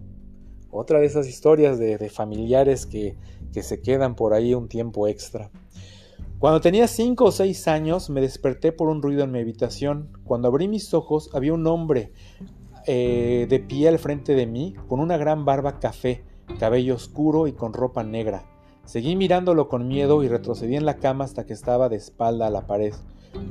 Otra 0.71 1.00
de 1.00 1.05
esas 1.05 1.27
historias 1.27 1.79
de, 1.79 2.09
familiares 2.09 2.86
que, 2.86 3.15
se 3.62 3.81
quedan 3.81 4.15
por 4.15 4.33
ahí 4.33 4.53
un 4.53 4.67
tiempo 4.67 5.07
extra. 5.07 5.50
Cuando 6.39 6.62
tenía 6.62 6.88
cinco 6.88 7.25
o 7.25 7.31
seis 7.31 7.67
años 7.67 8.12
me 8.12 8.21
desperté 8.21 8.71
por 8.71 8.89
un 8.89 9.01
ruido 9.01 9.24
en 9.24 9.31
mi 9.31 9.39
habitación. 9.39 10.09
Cuando 10.24 10.50
abrí 10.50 10.67
mis 10.67 10.93
ojos 10.93 11.31
había 11.33 11.53
un 11.53 11.65
hombre 11.65 12.12
eh, 12.86 13.47
de 13.50 13.59
pie 13.59 13.88
al 13.88 13.97
frente 13.97 14.36
de 14.36 14.45
mí 14.45 14.75
con 14.88 15.00
una 15.00 15.17
gran 15.17 15.45
barba 15.45 15.79
café, 15.79 16.24
cabello 16.59 16.93
oscuro 16.95 17.47
y 17.47 17.53
con 17.53 17.74
ropa 17.74 18.03
negra. 18.03 18.45
Seguí 18.86 19.15
mirándolo 19.15 19.67
con 19.67 19.88
miedo 19.88 20.24
y 20.24 20.27
retrocedí 20.27 20.75
en 20.75 20.86
la 20.86 20.97
cama 20.97 21.25
hasta 21.25 21.45
que 21.45 21.53
estaba 21.53 21.89
de 21.89 21.97
espalda 21.97 22.47
a 22.47 22.51
la 22.51 22.67
pared. 22.67 22.93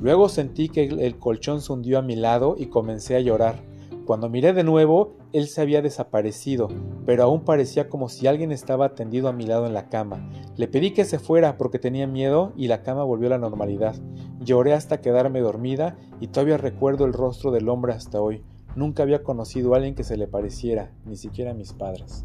Luego 0.00 0.28
sentí 0.28 0.68
que 0.68 0.84
el 0.84 1.18
colchón 1.18 1.60
se 1.60 1.72
hundió 1.72 1.98
a 1.98 2.02
mi 2.02 2.16
lado 2.16 2.56
y 2.58 2.66
comencé 2.66 3.16
a 3.16 3.20
llorar. 3.20 3.56
Cuando 4.04 4.28
miré 4.28 4.52
de 4.52 4.62
nuevo, 4.62 5.16
él 5.32 5.48
se 5.48 5.60
había 5.60 5.82
desaparecido, 5.82 6.68
pero 7.04 7.24
aún 7.24 7.44
parecía 7.44 7.88
como 7.88 8.08
si 8.08 8.26
alguien 8.26 8.52
estaba 8.52 8.94
tendido 8.94 9.28
a 9.28 9.32
mi 9.32 9.46
lado 9.46 9.66
en 9.66 9.74
la 9.74 9.88
cama. 9.88 10.30
Le 10.56 10.68
pedí 10.68 10.92
que 10.92 11.04
se 11.04 11.18
fuera 11.18 11.56
porque 11.58 11.78
tenía 11.78 12.06
miedo 12.06 12.52
y 12.56 12.68
la 12.68 12.82
cama 12.82 13.02
volvió 13.02 13.26
a 13.26 13.30
la 13.30 13.38
normalidad. 13.38 13.96
Lloré 14.40 14.74
hasta 14.74 15.00
quedarme 15.00 15.40
dormida 15.40 15.98
y 16.20 16.28
todavía 16.28 16.56
recuerdo 16.56 17.04
el 17.04 17.12
rostro 17.12 17.50
del 17.50 17.68
hombre 17.68 17.94
hasta 17.94 18.20
hoy. 18.20 18.44
Nunca 18.76 19.02
había 19.02 19.22
conocido 19.24 19.74
a 19.74 19.78
alguien 19.78 19.94
que 19.94 20.04
se 20.04 20.16
le 20.16 20.28
pareciera, 20.28 20.92
ni 21.04 21.16
siquiera 21.16 21.50
a 21.50 21.54
mis 21.54 21.72
padres. 21.72 22.24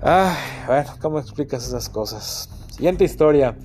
Ay, 0.00 0.36
bueno, 0.66 0.90
¿cómo 1.00 1.18
explicas 1.18 1.66
esas 1.66 1.88
cosas? 1.88 2.48
Siguiente 2.70 3.04
historia. 3.04 3.56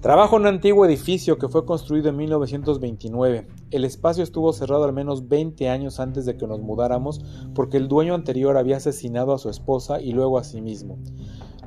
Trabajo 0.00 0.36
en 0.36 0.42
un 0.42 0.48
antiguo 0.48 0.86
edificio 0.86 1.36
que 1.36 1.48
fue 1.48 1.66
construido 1.66 2.08
en 2.08 2.16
1929. 2.16 3.46
El 3.70 3.84
espacio 3.84 4.24
estuvo 4.24 4.50
cerrado 4.54 4.84
al 4.84 4.94
menos 4.94 5.28
20 5.28 5.68
años 5.68 6.00
antes 6.00 6.24
de 6.24 6.38
que 6.38 6.46
nos 6.46 6.62
mudáramos 6.62 7.20
porque 7.54 7.76
el 7.76 7.86
dueño 7.86 8.14
anterior 8.14 8.56
había 8.56 8.78
asesinado 8.78 9.34
a 9.34 9.38
su 9.38 9.50
esposa 9.50 10.00
y 10.00 10.12
luego 10.12 10.38
a 10.38 10.44
sí 10.44 10.62
mismo. 10.62 10.96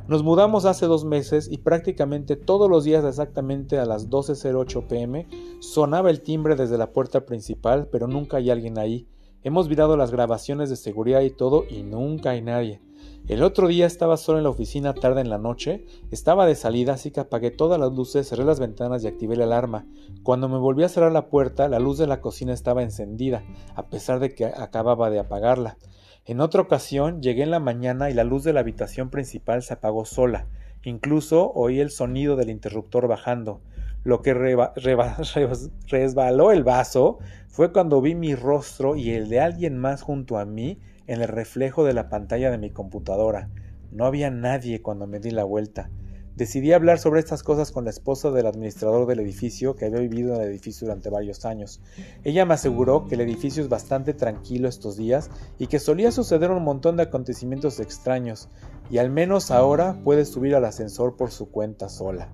Nos 0.07 0.23
mudamos 0.23 0.65
hace 0.65 0.87
dos 0.87 1.05
meses 1.05 1.47
y 1.47 1.59
prácticamente 1.59 2.35
todos 2.35 2.67
los 2.71 2.83
días 2.83 3.05
exactamente 3.05 3.77
a 3.77 3.85
las 3.85 4.09
12.08 4.09 4.87
pm 4.87 5.27
sonaba 5.59 6.09
el 6.09 6.21
timbre 6.23 6.55
desde 6.55 6.79
la 6.79 6.91
puerta 6.91 7.27
principal, 7.27 7.87
pero 7.91 8.07
nunca 8.07 8.37
hay 8.37 8.49
alguien 8.49 8.79
ahí. 8.79 9.07
Hemos 9.43 9.69
mirado 9.69 9.95
las 9.95 10.09
grabaciones 10.09 10.71
de 10.71 10.75
seguridad 10.75 11.21
y 11.21 11.29
todo 11.29 11.65
y 11.69 11.83
nunca 11.83 12.31
hay 12.31 12.41
nadie. 12.41 12.81
El 13.25 13.41
otro 13.41 13.69
día 13.69 13.85
estaba 13.85 14.17
solo 14.17 14.39
en 14.39 14.43
la 14.43 14.49
oficina 14.49 14.93
tarde 14.93 15.21
en 15.21 15.29
la 15.29 15.37
noche, 15.37 15.85
estaba 16.11 16.45
de 16.45 16.55
salida 16.55 16.93
así 16.93 17.09
que 17.09 17.21
apagué 17.21 17.51
todas 17.51 17.79
las 17.79 17.93
luces, 17.93 18.27
cerré 18.27 18.43
las 18.43 18.59
ventanas 18.59 19.01
y 19.01 19.07
activé 19.07 19.37
la 19.37 19.45
alarma. 19.45 19.85
Cuando 20.23 20.49
me 20.49 20.57
volví 20.57 20.83
a 20.83 20.89
cerrar 20.89 21.13
la 21.13 21.29
puerta, 21.29 21.69
la 21.69 21.79
luz 21.79 21.97
de 21.97 22.05
la 22.05 22.19
cocina 22.19 22.51
estaba 22.51 22.83
encendida, 22.83 23.41
a 23.75 23.87
pesar 23.87 24.19
de 24.19 24.35
que 24.35 24.47
acababa 24.47 25.09
de 25.09 25.19
apagarla. 25.19 25.77
En 26.25 26.41
otra 26.41 26.61
ocasión 26.61 27.21
llegué 27.21 27.43
en 27.43 27.51
la 27.51 27.61
mañana 27.61 28.09
y 28.09 28.13
la 28.13 28.25
luz 28.25 28.43
de 28.43 28.51
la 28.51 28.59
habitación 28.59 29.09
principal 29.09 29.63
se 29.63 29.75
apagó 29.75 30.03
sola. 30.03 30.47
Incluso 30.83 31.49
oí 31.53 31.79
el 31.79 31.91
sonido 31.91 32.35
del 32.35 32.49
interruptor 32.49 33.07
bajando. 33.07 33.61
Lo 34.03 34.21
que 34.21 34.33
resbaló 35.87 36.51
el 36.51 36.63
vaso 36.65 37.19
fue 37.47 37.71
cuando 37.71 38.01
vi 38.01 38.15
mi 38.15 38.35
rostro 38.35 38.97
y 38.97 39.11
el 39.11 39.29
de 39.29 39.39
alguien 39.39 39.77
más 39.77 40.01
junto 40.01 40.37
a 40.37 40.43
mí 40.43 40.77
en 41.07 41.21
el 41.21 41.27
reflejo 41.27 41.83
de 41.83 41.93
la 41.93 42.09
pantalla 42.09 42.51
de 42.51 42.57
mi 42.57 42.69
computadora. 42.71 43.49
No 43.91 44.05
había 44.05 44.29
nadie 44.31 44.81
cuando 44.81 45.07
me 45.07 45.19
di 45.19 45.31
la 45.31 45.43
vuelta. 45.43 45.89
Decidí 46.35 46.73
hablar 46.73 46.97
sobre 46.97 47.19
estas 47.19 47.43
cosas 47.43 47.71
con 47.71 47.83
la 47.83 47.91
esposa 47.91 48.31
del 48.31 48.47
administrador 48.47 49.05
del 49.05 49.19
edificio 49.19 49.75
que 49.75 49.85
había 49.85 49.99
vivido 49.99 50.33
en 50.33 50.41
el 50.41 50.47
edificio 50.47 50.87
durante 50.87 51.11
varios 51.11 51.45
años. 51.45 51.79
Ella 52.23 52.43
me 52.43 52.55
aseguró 52.55 53.05
que 53.05 53.13
el 53.13 53.21
edificio 53.21 53.61
es 53.61 53.69
bastante 53.69 54.15
tranquilo 54.15 54.67
estos 54.67 54.97
días 54.97 55.29
y 55.59 55.67
que 55.67 55.77
solía 55.77 56.11
suceder 56.11 56.49
un 56.49 56.63
montón 56.63 56.97
de 56.97 57.03
acontecimientos 57.03 57.79
extraños, 57.79 58.49
y 58.89 58.97
al 58.97 59.11
menos 59.11 59.51
ahora 59.51 59.99
puede 60.03 60.25
subir 60.25 60.55
al 60.55 60.65
ascensor 60.65 61.15
por 61.15 61.29
su 61.29 61.51
cuenta 61.51 61.87
sola. 61.87 62.29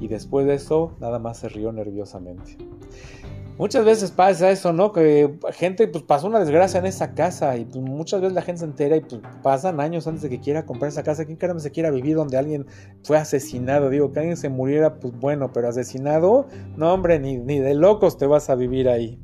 Y 0.00 0.08
después 0.08 0.44
de 0.46 0.54
eso, 0.54 0.96
nada 0.98 1.20
más 1.20 1.38
se 1.38 1.48
rió 1.48 1.70
nerviosamente. 1.70 2.58
Muchas 3.62 3.84
veces 3.84 4.10
pasa 4.10 4.50
eso, 4.50 4.72
¿no? 4.72 4.92
Que 4.92 5.38
gente 5.52 5.86
pues 5.86 6.02
pasó 6.02 6.26
una 6.26 6.40
desgracia 6.40 6.80
en 6.80 6.86
esa 6.86 7.14
casa 7.14 7.56
y 7.56 7.64
pues, 7.64 7.76
muchas 7.76 8.20
veces 8.20 8.34
la 8.34 8.42
gente 8.42 8.58
se 8.58 8.64
entera 8.64 8.96
y 8.96 9.02
pues 9.02 9.20
pasan 9.40 9.78
años 9.78 10.04
antes 10.08 10.22
de 10.22 10.30
que 10.30 10.40
quiera 10.40 10.66
comprar 10.66 10.88
esa 10.88 11.04
casa. 11.04 11.24
¿Quién 11.24 11.36
caramba 11.36 11.60
se 11.60 11.70
quiera 11.70 11.92
vivir 11.92 12.16
donde 12.16 12.36
alguien 12.36 12.66
fue 13.04 13.18
asesinado? 13.18 13.88
Digo, 13.88 14.10
que 14.10 14.18
alguien 14.18 14.36
se 14.36 14.48
muriera, 14.48 14.98
pues 14.98 15.14
bueno, 15.16 15.52
pero 15.52 15.68
asesinado, 15.68 16.48
no 16.76 16.92
hombre, 16.92 17.20
ni, 17.20 17.38
ni 17.38 17.60
de 17.60 17.74
locos 17.74 18.18
te 18.18 18.26
vas 18.26 18.50
a 18.50 18.56
vivir 18.56 18.88
ahí. 18.88 19.20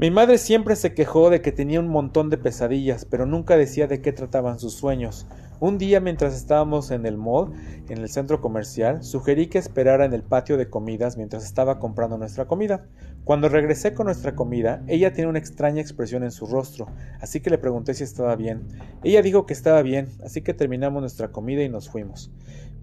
Mi 0.00 0.10
madre 0.10 0.36
siempre 0.36 0.74
se 0.74 0.92
quejó 0.92 1.30
de 1.30 1.40
que 1.40 1.52
tenía 1.52 1.78
un 1.78 1.88
montón 1.90 2.30
de 2.30 2.38
pesadillas, 2.38 3.04
pero 3.04 3.26
nunca 3.26 3.56
decía 3.56 3.86
de 3.86 4.02
qué 4.02 4.12
trataban 4.12 4.58
sus 4.58 4.74
sueños. 4.74 5.28
Un 5.60 5.76
día 5.76 5.98
mientras 5.98 6.36
estábamos 6.36 6.92
en 6.92 7.04
el 7.04 7.16
mall, 7.16 7.52
en 7.88 7.98
el 7.98 8.08
centro 8.08 8.40
comercial, 8.40 9.02
sugerí 9.02 9.48
que 9.48 9.58
esperara 9.58 10.04
en 10.04 10.12
el 10.12 10.22
patio 10.22 10.56
de 10.56 10.70
comidas 10.70 11.16
mientras 11.16 11.44
estaba 11.44 11.80
comprando 11.80 12.16
nuestra 12.16 12.44
comida. 12.44 12.86
Cuando 13.24 13.48
regresé 13.48 13.92
con 13.92 14.06
nuestra 14.06 14.36
comida, 14.36 14.84
ella 14.86 15.12
tenía 15.12 15.28
una 15.28 15.40
extraña 15.40 15.80
expresión 15.80 16.22
en 16.22 16.30
su 16.30 16.46
rostro, 16.46 16.86
así 17.20 17.40
que 17.40 17.50
le 17.50 17.58
pregunté 17.58 17.94
si 17.94 18.04
estaba 18.04 18.36
bien. 18.36 18.68
Ella 19.02 19.20
dijo 19.20 19.46
que 19.46 19.52
estaba 19.52 19.82
bien, 19.82 20.08
así 20.24 20.42
que 20.42 20.54
terminamos 20.54 21.00
nuestra 21.00 21.32
comida 21.32 21.64
y 21.64 21.68
nos 21.68 21.90
fuimos. 21.90 22.30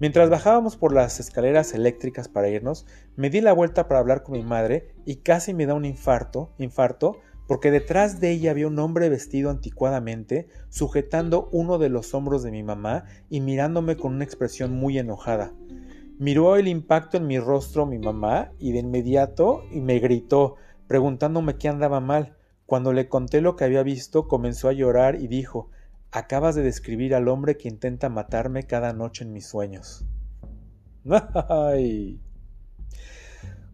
Mientras 0.02 0.30
bajábamos 0.30 0.76
por 0.76 0.94
las 0.94 1.22
escaleras 1.22 1.74
eléctricas 1.74 2.28
para 2.28 2.50
irnos, 2.50 2.86
me 3.16 3.30
di 3.30 3.40
la 3.40 3.54
vuelta 3.54 3.88
para 3.88 4.02
hablar 4.02 4.24
con 4.24 4.34
mi 4.34 4.44
madre 4.44 4.90
y 5.06 5.18
casi 5.18 5.54
me 5.54 5.66
da 5.66 5.76
un 5.76 5.86
infarto, 5.86 6.52
infarto, 6.58 7.20
porque 7.48 7.72
detrás 7.72 8.20
de 8.20 8.32
ella 8.32 8.52
había 8.52 8.68
un 8.68 8.80
hombre 8.80 9.10
vestido 9.10 9.50
anticuadamente, 9.50 10.48
sujetando 10.70 11.50
uno 11.52 11.78
de 11.78 11.90
los 11.90 12.14
hombros 12.14 12.44
de 12.44 12.52
mi 12.52 12.64
mamá 12.64 13.06
y 13.30 13.42
mirándome 13.42 13.98
con 13.98 14.16
una 14.16 14.24
expresión 14.24 14.74
muy 14.74 14.98
enojada. 14.98 15.54
Miró 16.18 16.56
el 16.56 16.68
impacto 16.68 17.18
en 17.18 17.28
mi 17.28 17.40
rostro 17.40 17.86
mi 17.86 18.00
mamá 18.00 18.52
y 18.58 18.72
de 18.72 18.80
inmediato 18.80 19.64
y 19.72 19.82
me 19.82 20.00
gritó, 20.00 20.56
preguntándome 20.88 21.58
qué 21.58 21.68
andaba 21.68 22.00
mal. 22.00 22.38
Cuando 22.66 22.94
le 22.94 23.10
conté 23.10 23.42
lo 23.42 23.56
que 23.56 23.66
había 23.66 23.84
visto, 23.84 24.28
comenzó 24.28 24.70
a 24.70 24.74
llorar 24.74 25.16
y 25.16 25.28
dijo 25.28 25.70
Acabas 26.12 26.56
de 26.56 26.64
describir 26.64 27.14
al 27.14 27.28
hombre 27.28 27.58
que 27.58 27.68
intenta 27.68 28.08
matarme 28.08 28.64
cada 28.64 28.94
noche 28.94 29.26
en 29.26 29.34
mis 29.34 29.46
sueños. 29.48 30.06
¡Ay! 31.50 32.22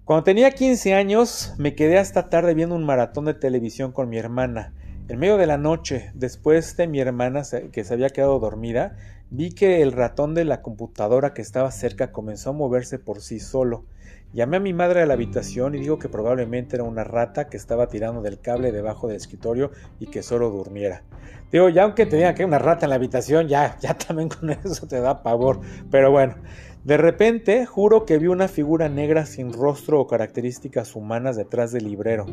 Cuando 0.04 0.24
tenía 0.24 0.50
15 0.50 0.96
años, 0.96 1.54
me 1.60 1.76
quedé 1.76 2.00
hasta 2.00 2.28
tarde 2.28 2.56
viendo 2.56 2.74
un 2.74 2.84
maratón 2.84 3.26
de 3.26 3.36
televisión 3.36 3.92
con 3.92 4.10
mi 4.10 4.18
hermana. 4.18 4.74
En 5.08 5.20
medio 5.20 5.38
de 5.38 5.46
la 5.46 5.60
noche, 5.60 6.10
después 6.16 6.76
de 6.76 6.88
mi 6.88 7.00
hermana 7.00 7.44
que 7.72 7.84
se 7.84 7.94
había 7.94 8.10
quedado 8.10 8.40
dormida, 8.40 8.96
vi 9.30 9.52
que 9.52 9.84
el 9.84 9.92
ratón 9.92 10.34
de 10.34 10.44
la 10.44 10.64
computadora 10.64 11.36
que 11.36 11.44
estaba 11.44 11.70
cerca 11.70 12.12
comenzó 12.12 12.50
a 12.50 12.54
moverse 12.54 12.98
por 12.98 13.22
sí 13.22 13.40
solo. 13.40 13.86
Llamé 14.34 14.58
a 14.58 14.62
mi 14.62 14.74
madre 14.74 15.02
a 15.02 15.06
la 15.06 15.14
habitación 15.14 15.76
y 15.76 15.80
dijo 15.80 16.00
que 16.00 16.10
probablemente 16.10 16.78
era 16.78 16.84
una 16.84 17.04
rata 17.04 17.48
que 17.48 17.58
estaba 17.58 17.88
tirando 17.88 18.24
del 18.24 18.40
cable 18.40 18.72
debajo 18.72 19.08
del 19.08 19.18
escritorio 19.18 19.70
y 20.00 20.08
que 20.08 20.24
solo 20.24 20.50
durmiera. 20.50 21.04
Digo, 21.52 21.70
ya 21.70 21.84
aunque 21.84 22.06
tenía 22.06 22.34
que 22.34 22.46
una 22.46 22.58
rata 22.58 22.86
en 22.86 22.92
la 22.92 22.96
habitación, 22.96 23.48
ya, 23.48 23.78
ya 23.82 23.94
también 23.98 24.30
con 24.30 24.50
eso 24.50 24.88
te 24.88 25.00
da 25.00 25.22
pavor. 25.22 25.60
Pero 25.92 26.10
bueno, 26.10 26.36
de 26.84 26.98
repente 26.98 27.66
juro 27.68 28.06
que 28.06 28.18
vi 28.18 28.26
una 28.26 28.48
figura 28.48 28.90
negra 28.90 29.28
sin 29.28 29.54
rostro 29.54 30.00
o 30.00 30.08
características 30.08 30.96
humanas 30.96 31.36
detrás 31.36 31.72
del 31.72 31.86
librero. 31.86 32.26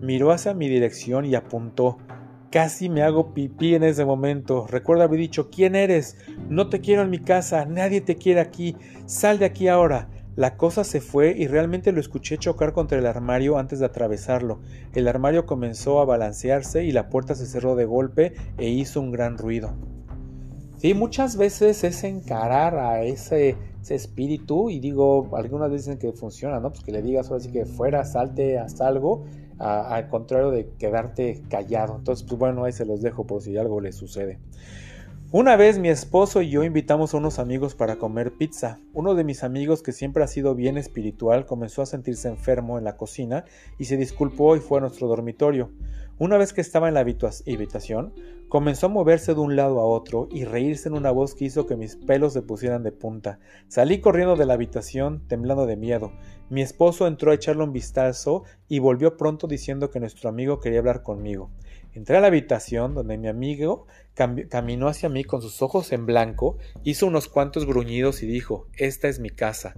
Miró 0.00 0.30
hacia 0.30 0.54
mi 0.54 0.68
dirección 0.68 1.24
y 1.24 1.34
apuntó. 1.34 1.98
Casi 2.52 2.88
me 2.88 3.02
hago 3.02 3.34
pipí 3.34 3.74
en 3.74 3.82
ese 3.82 4.04
momento. 4.04 4.68
Recuerdo 4.68 5.02
haber 5.02 5.18
dicho, 5.18 5.50
¿quién 5.50 5.74
eres? 5.74 6.16
No 6.48 6.68
te 6.68 6.80
quiero 6.80 7.02
en 7.02 7.10
mi 7.10 7.18
casa, 7.18 7.64
nadie 7.64 8.00
te 8.00 8.14
quiere 8.14 8.40
aquí. 8.40 8.76
Sal 9.06 9.40
de 9.40 9.46
aquí 9.46 9.66
ahora. 9.66 10.08
La 10.36 10.56
cosa 10.56 10.84
se 10.84 11.00
fue 11.00 11.34
y 11.36 11.48
realmente 11.48 11.92
lo 11.92 11.98
escuché 12.00 12.38
chocar 12.38 12.74
contra 12.74 12.98
el 12.98 13.06
armario 13.06 13.58
antes 13.58 13.80
de 13.80 13.86
atravesarlo. 13.86 14.60
El 14.94 15.08
armario 15.08 15.46
comenzó 15.46 15.98
a 15.98 16.04
balancearse 16.04 16.84
y 16.84 16.92
la 16.92 17.08
puerta 17.08 17.34
se 17.34 17.46
cerró 17.46 17.74
de 17.74 17.86
golpe 17.86 18.34
e 18.58 18.68
hizo 18.68 19.00
un 19.00 19.10
gran 19.10 19.38
ruido. 19.38 19.74
Sí, 20.76 20.92
muchas 20.92 21.38
veces 21.38 21.82
es 21.84 22.04
encarar 22.04 22.76
a 22.76 23.02
ese, 23.02 23.56
espíritu 23.94 24.70
y 24.70 24.80
digo, 24.80 25.30
algunas 25.36 25.70
veces 25.70 25.86
dicen 25.86 25.98
que 25.98 26.12
funciona, 26.12 26.60
¿no? 26.60 26.70
Pues 26.70 26.82
que 26.82 26.92
le 26.92 27.02
digas 27.02 27.30
ahora 27.30 27.42
sí 27.42 27.50
que 27.50 27.64
fuera, 27.64 28.04
salte, 28.04 28.58
haz 28.58 28.80
algo, 28.80 29.24
al 29.58 30.08
contrario 30.08 30.50
de 30.50 30.68
quedarte 30.78 31.42
callado. 31.48 31.96
Entonces, 31.96 32.26
pues 32.26 32.38
bueno, 32.38 32.64
ahí 32.64 32.72
se 32.72 32.84
los 32.84 33.02
dejo 33.02 33.26
por 33.26 33.42
si 33.42 33.56
algo 33.56 33.80
le 33.80 33.92
sucede. 33.92 34.38
Una 35.32 35.56
vez 35.56 35.78
mi 35.78 35.88
esposo 35.88 36.40
y 36.40 36.50
yo 36.50 36.62
invitamos 36.62 37.12
a 37.12 37.16
unos 37.16 37.40
amigos 37.40 37.74
para 37.74 37.96
comer 37.96 38.32
pizza. 38.32 38.78
Uno 38.94 39.16
de 39.16 39.24
mis 39.24 39.42
amigos, 39.42 39.82
que 39.82 39.90
siempre 39.90 40.22
ha 40.22 40.28
sido 40.28 40.54
bien 40.54 40.78
espiritual, 40.78 41.46
comenzó 41.46 41.82
a 41.82 41.86
sentirse 41.86 42.28
enfermo 42.28 42.78
en 42.78 42.84
la 42.84 42.96
cocina 42.96 43.44
y 43.76 43.86
se 43.86 43.96
disculpó 43.96 44.54
y 44.54 44.60
fue 44.60 44.78
a 44.78 44.82
nuestro 44.82 45.08
dormitorio. 45.08 45.70
Una 46.18 46.38
vez 46.38 46.54
que 46.54 46.62
estaba 46.62 46.88
en 46.88 46.94
la 46.94 47.00
habitación, 47.00 48.14
comenzó 48.48 48.86
a 48.86 48.88
moverse 48.88 49.34
de 49.34 49.40
un 49.40 49.54
lado 49.54 49.80
a 49.80 49.84
otro 49.84 50.28
y 50.30 50.44
reírse 50.44 50.88
en 50.88 50.94
una 50.94 51.10
voz 51.10 51.34
que 51.34 51.44
hizo 51.44 51.66
que 51.66 51.76
mis 51.76 51.96
pelos 51.96 52.32
se 52.32 52.40
pusieran 52.40 52.82
de 52.82 52.90
punta. 52.90 53.38
Salí 53.68 54.00
corriendo 54.00 54.34
de 54.34 54.46
la 54.46 54.54
habitación, 54.54 55.28
temblando 55.28 55.66
de 55.66 55.76
miedo. 55.76 56.12
Mi 56.48 56.62
esposo 56.62 57.06
entró 57.06 57.32
a 57.32 57.34
echarle 57.34 57.64
un 57.64 57.74
vistazo 57.74 58.44
y 58.66 58.78
volvió 58.78 59.18
pronto 59.18 59.46
diciendo 59.46 59.90
que 59.90 60.00
nuestro 60.00 60.30
amigo 60.30 60.58
quería 60.58 60.78
hablar 60.78 61.02
conmigo. 61.02 61.50
Entré 61.92 62.16
a 62.16 62.20
la 62.20 62.28
habitación 62.28 62.94
donde 62.94 63.18
mi 63.18 63.28
amigo 63.28 63.86
caminó 64.14 64.88
hacia 64.88 65.10
mí 65.10 65.22
con 65.22 65.42
sus 65.42 65.60
ojos 65.60 65.92
en 65.92 66.06
blanco, 66.06 66.56
hizo 66.82 67.06
unos 67.06 67.28
cuantos 67.28 67.66
gruñidos 67.66 68.22
y 68.22 68.26
dijo 68.26 68.68
Esta 68.78 69.08
es 69.08 69.20
mi 69.20 69.28
casa. 69.28 69.74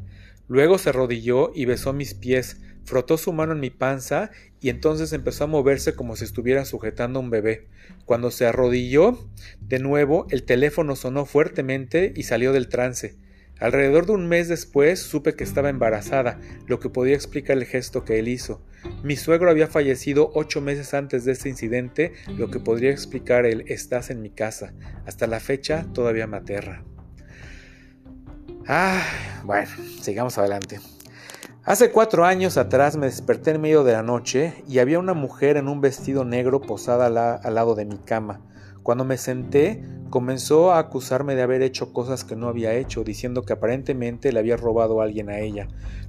Luego 0.46 0.78
se 0.78 0.90
arrodilló 0.90 1.50
y 1.52 1.64
besó 1.64 1.92
mis 1.92 2.14
pies, 2.14 2.60
frotó 2.88 3.18
su 3.18 3.32
mano 3.32 3.52
en 3.52 3.60
mi 3.60 3.70
panza 3.70 4.30
y 4.60 4.70
entonces 4.70 5.12
empezó 5.12 5.44
a 5.44 5.48
moverse 5.48 5.94
como 5.94 6.16
si 6.16 6.24
estuviera 6.24 6.64
sujetando 6.64 7.18
a 7.18 7.22
un 7.22 7.30
bebé. 7.30 7.68
Cuando 8.06 8.30
se 8.30 8.46
arrodilló 8.46 9.28
de 9.60 9.78
nuevo, 9.78 10.26
el 10.30 10.42
teléfono 10.42 10.96
sonó 10.96 11.26
fuertemente 11.26 12.12
y 12.16 12.24
salió 12.24 12.52
del 12.52 12.68
trance. 12.68 13.16
Alrededor 13.60 14.06
de 14.06 14.12
un 14.12 14.28
mes 14.28 14.48
después 14.48 15.00
supe 15.00 15.34
que 15.34 15.44
estaba 15.44 15.68
embarazada, 15.68 16.40
lo 16.66 16.78
que 16.80 16.90
podía 16.90 17.14
explicar 17.14 17.58
el 17.58 17.64
gesto 17.64 18.04
que 18.04 18.18
él 18.18 18.28
hizo. 18.28 18.62
Mi 19.02 19.16
suegro 19.16 19.50
había 19.50 19.66
fallecido 19.66 20.30
ocho 20.34 20.60
meses 20.60 20.94
antes 20.94 21.24
de 21.24 21.32
este 21.32 21.48
incidente, 21.48 22.12
lo 22.36 22.50
que 22.50 22.60
podría 22.60 22.90
explicar 22.90 23.46
el 23.46 23.64
estás 23.66 24.10
en 24.10 24.22
mi 24.22 24.30
casa. 24.30 24.72
Hasta 25.06 25.26
la 25.26 25.40
fecha 25.40 25.86
todavía 25.92 26.26
me 26.26 26.36
aterra. 26.36 26.84
Ah, 28.66 29.02
bueno, 29.44 29.70
sigamos 30.00 30.38
adelante. 30.38 30.78
Hace 31.68 31.92
cuatro 31.92 32.24
años 32.24 32.56
atrás 32.56 32.96
me 32.96 33.04
desperté 33.04 33.50
en 33.50 33.60
medio 33.60 33.84
de 33.84 33.92
la 33.92 34.02
noche 34.02 34.64
y 34.66 34.78
había 34.78 34.98
una 34.98 35.12
mujer 35.12 35.58
en 35.58 35.68
un 35.68 35.82
vestido 35.82 36.24
negro 36.24 36.62
posada 36.62 37.34
al 37.34 37.54
lado 37.54 37.74
de 37.74 37.84
mi 37.84 37.98
cama. 37.98 38.40
Cuando 38.82 39.04
me 39.04 39.18
senté, 39.18 39.84
comenzó 40.08 40.72
a 40.72 40.78
acusarme 40.78 41.34
de 41.34 41.42
haber 41.42 41.60
hecho 41.60 41.92
cosas 41.92 42.24
que 42.24 42.36
no 42.36 42.48
había 42.48 42.72
hecho, 42.72 43.04
diciendo 43.04 43.42
que 43.42 43.52
aparentemente 43.52 44.32
le 44.32 44.38
había 44.38 44.56
robado 44.56 45.02
a 45.02 45.04
alguien 45.04 45.28
a 45.28 45.40
ella. 45.40 45.68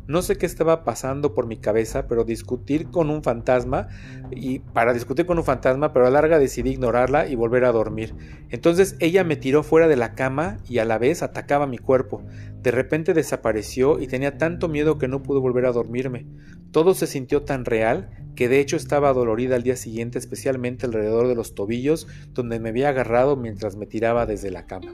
No 0.10 0.24
sé 0.24 0.40
qué 0.40 0.48
estaba 0.48 0.84
pasando 0.84 1.36
por 1.36 1.46
mi 1.46 1.58
cabeza, 1.58 2.08
pero 2.08 2.24
discutir 2.24 2.90
con 2.90 3.12
un 3.12 3.22
fantasma 3.22 3.90
y 4.32 4.58
para 4.58 4.92
discutir 4.92 5.28
con 5.28 5.38
un 5.38 5.44
fantasma, 5.44 5.94
pero 5.94 6.08
a 6.08 6.10
larga 6.10 6.40
decidí 6.40 6.72
ignorarla 6.72 7.28
y 7.28 7.36
volver 7.36 7.64
a 7.64 7.72
dormir. 7.72 8.16
Entonces 8.50 8.96
ella 8.98 9.24
me 9.24 9.36
tiró 9.36 9.62
fuera 9.62 9.88
de 9.88 9.98
la 9.98 10.16
cama 10.16 10.58
y 10.68 10.80
a 10.80 10.86
la 10.86 10.98
vez 10.98 11.22
atacaba 11.22 11.68
mi 11.68 11.78
cuerpo. 11.78 12.24
De 12.64 12.72
repente 12.72 13.14
desapareció 13.14 14.00
y 14.00 14.08
tenía 14.08 14.40
tanto 14.40 14.68
miedo 14.68 14.98
que 14.98 15.08
no 15.08 15.22
pude 15.22 15.42
volver 15.42 15.68
a 15.68 15.74
dormirme. 15.74 16.26
Todo 16.72 16.96
se 16.96 17.06
sintió 17.06 17.44
tan 17.44 17.64
real 17.64 18.10
que 18.36 18.50
de 18.50 18.62
hecho 18.62 18.78
estaba 18.78 19.14
dolorida 19.14 19.58
al 19.58 19.64
día 19.64 19.76
siguiente, 19.76 20.18
especialmente 20.18 20.88
alrededor 20.88 21.28
de 21.28 21.36
los 21.36 21.54
tobillos, 21.54 22.08
donde 22.34 22.60
me 22.60 22.70
había 22.70 22.90
agarrado 22.90 23.36
mientras 23.36 23.76
me 23.76 23.86
tiraba 23.86 24.26
desde 24.26 24.50
la 24.50 24.66
cama. 24.66 24.92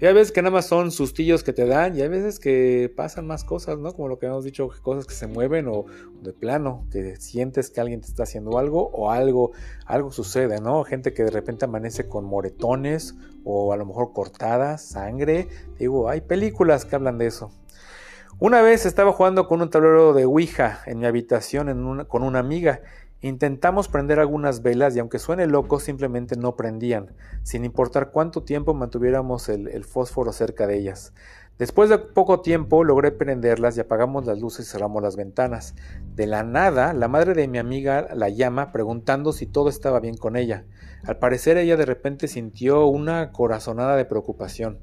Y 0.00 0.06
hay 0.06 0.12
veces 0.12 0.32
que 0.32 0.42
nada 0.42 0.52
más 0.52 0.66
son 0.66 0.90
sustillos 0.90 1.44
que 1.44 1.52
te 1.52 1.66
dan 1.66 1.96
y 1.96 2.02
hay 2.02 2.08
veces 2.08 2.40
que 2.40 2.92
pasan 2.96 3.26
más 3.26 3.44
cosas, 3.44 3.78
¿no? 3.78 3.92
Como 3.92 4.08
lo 4.08 4.18
que 4.18 4.26
hemos 4.26 4.44
dicho, 4.44 4.68
cosas 4.82 5.06
que 5.06 5.14
se 5.14 5.28
mueven 5.28 5.68
o 5.68 5.86
de 6.20 6.32
plano, 6.32 6.86
que 6.90 7.16
sientes 7.16 7.70
que 7.70 7.80
alguien 7.80 8.00
te 8.00 8.08
está 8.08 8.24
haciendo 8.24 8.58
algo 8.58 8.90
o 8.92 9.12
algo, 9.12 9.52
algo 9.86 10.10
sucede, 10.10 10.60
¿no? 10.60 10.82
Gente 10.82 11.12
que 11.12 11.22
de 11.22 11.30
repente 11.30 11.64
amanece 11.64 12.08
con 12.08 12.24
moretones 12.24 13.14
o 13.44 13.72
a 13.72 13.76
lo 13.76 13.86
mejor 13.86 14.12
cortadas, 14.12 14.82
sangre. 14.82 15.48
Digo, 15.78 16.08
hay 16.08 16.22
películas 16.22 16.84
que 16.84 16.96
hablan 16.96 17.18
de 17.18 17.26
eso. 17.26 17.52
Una 18.40 18.62
vez 18.62 18.84
estaba 18.84 19.12
jugando 19.12 19.46
con 19.46 19.62
un 19.62 19.70
tablero 19.70 20.12
de 20.12 20.24
Ouija 20.24 20.80
en 20.86 20.98
mi 20.98 21.06
habitación 21.06 22.04
con 22.06 22.24
una 22.24 22.40
amiga. 22.40 22.80
Intentamos 23.24 23.88
prender 23.88 24.20
algunas 24.20 24.60
velas 24.60 24.94
y 24.94 24.98
aunque 24.98 25.18
suene 25.18 25.46
loco, 25.46 25.80
simplemente 25.80 26.36
no 26.36 26.56
prendían, 26.56 27.14
sin 27.42 27.64
importar 27.64 28.10
cuánto 28.10 28.42
tiempo 28.42 28.74
mantuviéramos 28.74 29.48
el, 29.48 29.82
fósforo 29.82 30.30
cerca 30.30 30.66
de 30.66 30.76
ellas. 30.76 31.14
Después 31.56 31.88
de 31.88 31.96
poco 31.96 32.42
tiempo 32.42 32.84
logré 32.84 33.12
prenderlas 33.12 33.78
y 33.78 33.80
apagamos 33.80 34.26
las 34.26 34.40
luces 34.40 34.66
y 34.66 34.70
cerramos 34.70 35.02
las 35.02 35.16
ventanas. 35.16 35.74
De 36.14 36.26
la 36.26 36.42
nada, 36.42 36.92
la 36.92 37.08
madre 37.08 37.32
de 37.32 37.48
mi 37.48 37.56
amiga 37.56 38.08
la 38.14 38.28
llama 38.28 38.72
preguntando 38.72 39.32
si 39.32 39.46
todo 39.46 39.70
estaba 39.70 40.00
bien 40.00 40.18
con 40.18 40.36
ella. 40.36 40.66
Al 41.04 41.16
parecer 41.16 41.56
ella 41.56 41.78
de 41.78 41.86
repente 41.86 42.28
sintió 42.28 42.84
una 42.84 43.32
corazonada 43.32 43.96
de 43.96 44.04
preocupación. 44.04 44.80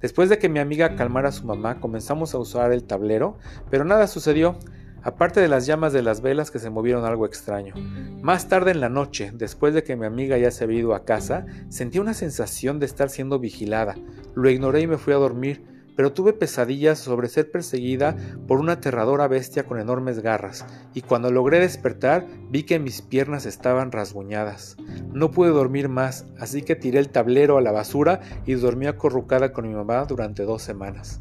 Después 0.00 0.28
de 0.28 0.38
que 0.38 0.48
mi 0.48 0.58
amiga 0.58 0.96
calmara 0.96 1.28
a 1.28 1.32
su 1.32 1.46
mamá, 1.46 1.78
comenzamos 1.78 2.34
a 2.34 2.38
usar 2.38 2.72
el 2.72 2.82
tablero, 2.82 3.38
pero 3.70 3.84
nada 3.84 4.08
sucedió, 4.08 4.58
aparte 5.04 5.40
de 5.40 5.48
las 5.48 5.66
llamas 5.66 5.92
de 5.92 6.02
las 6.02 6.20
velas 6.20 6.50
que 6.50 6.58
se 6.58 6.70
movieron 6.70 7.04
algo 7.04 7.26
extraño. 7.26 7.74
Más 8.22 8.48
tarde 8.48 8.72
en 8.72 8.80
la 8.80 8.88
noche, 8.88 9.30
después 9.34 9.74
de 9.74 9.84
que 9.84 9.96
mi 9.96 10.06
amiga 10.06 10.38
ya 10.38 10.50
se 10.50 10.64
había 10.64 10.80
ido 10.80 10.94
a 10.94 11.04
casa, 11.04 11.46
sentí 11.68 11.98
una 11.98 12.14
sensación 12.14 12.80
de 12.80 12.86
estar 12.86 13.10
siendo 13.10 13.38
vigilada. 13.38 13.94
Lo 14.34 14.50
ignoré 14.50 14.80
y 14.80 14.86
me 14.86 14.98
fui 14.98 15.12
a 15.12 15.18
dormir, 15.18 15.62
pero 15.96 16.12
tuve 16.12 16.32
pesadillas 16.32 16.98
sobre 16.98 17.28
ser 17.28 17.50
perseguida 17.50 18.16
por 18.46 18.58
una 18.58 18.72
aterradora 18.72 19.28
bestia 19.28 19.64
con 19.64 19.78
enormes 19.78 20.20
garras, 20.20 20.66
y 20.92 21.02
cuando 21.02 21.30
logré 21.30 21.60
despertar 21.60 22.26
vi 22.50 22.64
que 22.64 22.78
mis 22.78 23.02
piernas 23.02 23.46
estaban 23.46 23.92
rasguñadas. 23.92 24.76
No 25.12 25.30
pude 25.30 25.50
dormir 25.50 25.88
más, 25.88 26.26
así 26.38 26.62
que 26.62 26.76
tiré 26.76 26.98
el 26.98 27.10
tablero 27.10 27.58
a 27.58 27.62
la 27.62 27.72
basura 27.72 28.20
y 28.46 28.54
dormí 28.54 28.86
acurrucada 28.86 29.52
con 29.52 29.68
mi 29.68 29.74
mamá 29.74 30.04
durante 30.06 30.44
dos 30.44 30.62
semanas. 30.62 31.20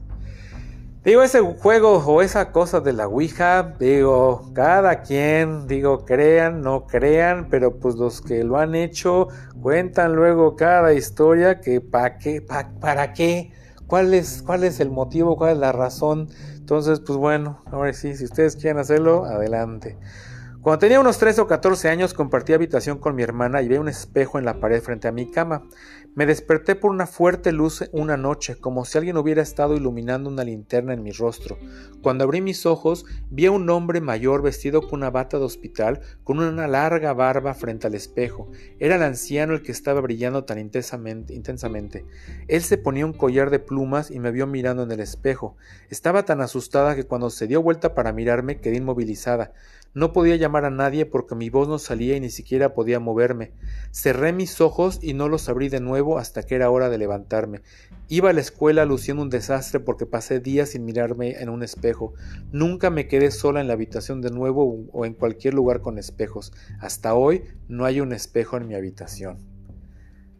Digo, 1.03 1.21
ese 1.21 1.41
juego 1.41 1.97
o 1.97 2.21
esa 2.21 2.53
cosa 2.53 2.79
de 2.79 2.93
la 2.93 3.07
Ouija, 3.07 3.75
digo, 3.77 4.49
cada 4.53 5.01
quien, 5.01 5.67
digo, 5.67 6.05
crean, 6.05 6.61
no 6.61 6.87
crean, 6.87 7.49
pero 7.49 7.77
pues 7.77 7.95
los 7.95 8.21
que 8.21 8.45
lo 8.45 8.57
han 8.57 8.73
hecho 8.73 9.27
cuentan 9.61 10.15
luego 10.15 10.55
cada 10.55 10.93
historia 10.93 11.59
que 11.59 11.81
pa 11.81 12.17
qué, 12.17 12.41
para 12.41 13.11
qué, 13.11 13.51
¿Cuál 13.85 14.13
es, 14.13 14.41
¿Cuál 14.41 14.63
es 14.63 14.79
el 14.79 14.89
motivo? 14.89 15.35
¿Cuál 15.35 15.51
es 15.51 15.57
la 15.57 15.71
razón? 15.71 16.29
Entonces, 16.55 17.01
pues 17.01 17.17
bueno, 17.17 17.61
ahora 17.65 17.91
sí, 17.93 18.15
si 18.15 18.23
ustedes 18.23 18.55
quieren 18.55 18.79
hacerlo, 18.79 19.25
adelante. 19.25 19.97
Cuando 20.61 20.79
tenía 20.79 21.01
unos 21.01 21.17
13 21.17 21.41
o 21.41 21.47
14 21.47 21.89
años 21.89 22.13
compartí 22.13 22.53
habitación 22.53 22.97
con 22.97 23.15
mi 23.15 23.21
hermana 23.23 23.61
y 23.61 23.67
vi 23.67 23.75
un 23.75 23.89
espejo 23.89 24.39
en 24.39 24.45
la 24.45 24.61
pared 24.61 24.81
frente 24.81 25.09
a 25.09 25.11
mi 25.11 25.29
cama. 25.29 25.63
Me 26.15 26.27
desperté 26.27 26.75
por 26.75 26.91
una 26.91 27.07
fuerte 27.07 27.51
luz 27.51 27.89
una 27.91 28.17
noche, 28.17 28.55
como 28.55 28.85
si 28.85 28.99
alguien 28.99 29.17
hubiera 29.17 29.41
estado 29.41 29.75
iluminando 29.75 30.29
una 30.29 30.43
linterna 30.43 30.93
en 30.93 31.01
mi 31.01 31.11
rostro. 31.11 31.57
Cuando 32.03 32.23
abrí 32.23 32.39
mis 32.39 32.67
ojos, 32.67 33.03
vi 33.31 33.47
a 33.47 33.51
un 33.51 33.67
hombre 33.71 33.99
mayor 33.99 34.43
vestido 34.43 34.81
con 34.81 34.99
una 34.99 35.09
bata 35.09 35.39
de 35.39 35.45
hospital, 35.45 36.01
con 36.23 36.37
una 36.37 36.67
larga 36.67 37.13
barba 37.13 37.55
frente 37.55 37.87
al 37.87 37.95
espejo. 37.95 38.51
Era 38.77 38.97
el 38.97 39.01
anciano 39.01 39.55
el 39.55 39.63
que 39.63 39.71
estaba 39.71 40.01
brillando 40.01 40.43
tan 40.43 40.59
intensamente. 40.59 42.05
Él 42.47 42.61
se 42.61 42.77
ponía 42.77 43.07
un 43.07 43.13
collar 43.13 43.49
de 43.49 43.57
plumas 43.57 44.11
y 44.11 44.19
me 44.19 44.29
vio 44.29 44.45
mirando 44.45 44.83
en 44.83 44.91
el 44.91 44.99
espejo. 44.99 45.57
Estaba 45.89 46.25
tan 46.25 46.41
asustada 46.41 46.95
que 46.95 47.05
cuando 47.05 47.31
se 47.31 47.47
dio 47.47 47.63
vuelta 47.63 47.95
para 47.95 48.13
mirarme 48.13 48.61
quedé 48.61 48.77
inmovilizada. 48.77 49.53
No 49.95 50.11
podía 50.11 50.35
llamar 50.37 50.65
a 50.65 50.71
nadie 50.71 51.05
porque 51.05 51.35
mi 51.35 51.51
voz 51.51 51.67
no 51.67 51.77
salía 51.77 52.15
y 52.15 52.19
ni 52.19 52.31
siquiera 52.31 52.73
podía 52.73 52.99
moverme. 52.99 53.51
Cerré 53.91 54.33
mis 54.33 54.59
ojos 54.59 54.97
y 55.03 55.13
no 55.13 55.29
los 55.29 55.49
abrí 55.49 55.69
de 55.69 55.81
nuevo 55.81 56.17
hasta 56.17 56.41
que 56.41 56.55
era 56.55 56.71
hora 56.71 56.89
de 56.89 56.97
levantarme. 56.97 57.61
Iba 58.07 58.31
a 58.31 58.33
la 58.33 58.41
escuela 58.41 58.85
luciendo 58.85 59.21
un 59.21 59.29
desastre 59.29 59.79
porque 59.79 60.07
pasé 60.07 60.39
días 60.39 60.69
sin 60.69 60.83
mirarme 60.83 61.41
en 61.41 61.49
un 61.49 61.61
espejo. 61.61 62.13
Nunca 62.51 62.89
me 62.89 63.07
quedé 63.07 63.29
sola 63.29 63.61
en 63.61 63.67
la 63.67 63.73
habitación 63.73 64.21
de 64.21 64.31
nuevo 64.31 64.87
o 64.91 65.05
en 65.05 65.13
cualquier 65.13 65.53
lugar 65.53 65.81
con 65.81 65.99
espejos. 65.99 66.53
Hasta 66.79 67.13
hoy 67.13 67.43
no 67.67 67.85
hay 67.85 68.01
un 68.01 68.13
espejo 68.13 68.57
en 68.57 68.67
mi 68.67 68.73
habitación. 68.73 69.37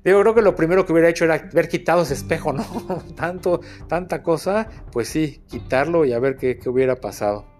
Yo 0.03 0.19
creo 0.19 0.33
que 0.35 0.41
lo 0.41 0.55
primero 0.55 0.85
que 0.85 0.93
hubiera 0.93 1.09
hecho 1.09 1.25
era 1.25 1.35
haber 1.35 1.69
quitado 1.69 2.01
ese 2.01 2.15
espejo, 2.15 2.53
¿no? 2.53 2.63
Tanto, 3.15 3.61
tanta 3.87 4.21
cosa, 4.21 4.67
pues 4.91 5.07
sí, 5.07 5.43
quitarlo 5.47 6.03
y 6.05 6.11
a 6.11 6.19
ver 6.19 6.35
qué, 6.35 6.57
qué 6.57 6.69
hubiera 6.69 6.99
pasado. 6.99 7.52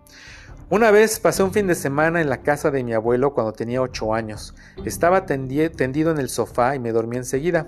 Una 0.70 0.92
vez 0.92 1.20
pasé 1.20 1.44
un 1.44 1.52
fin 1.52 1.68
de 1.68 1.76
semana 1.76 2.22
en 2.22 2.30
la 2.30 2.42
casa 2.42 2.72
de 2.72 2.84
mi 2.84 2.94
abuelo 2.94 3.34
cuando 3.34 3.52
tenía 3.52 3.82
ocho 3.82 4.14
años. 4.14 4.56
Estaba 4.86 5.26
tendido 5.26 6.12
en 6.12 6.18
el 6.18 6.30
sofá 6.30 6.76
y 6.76 6.80
me 6.80 6.92
dormí 6.92 7.18
enseguida. 7.18 7.68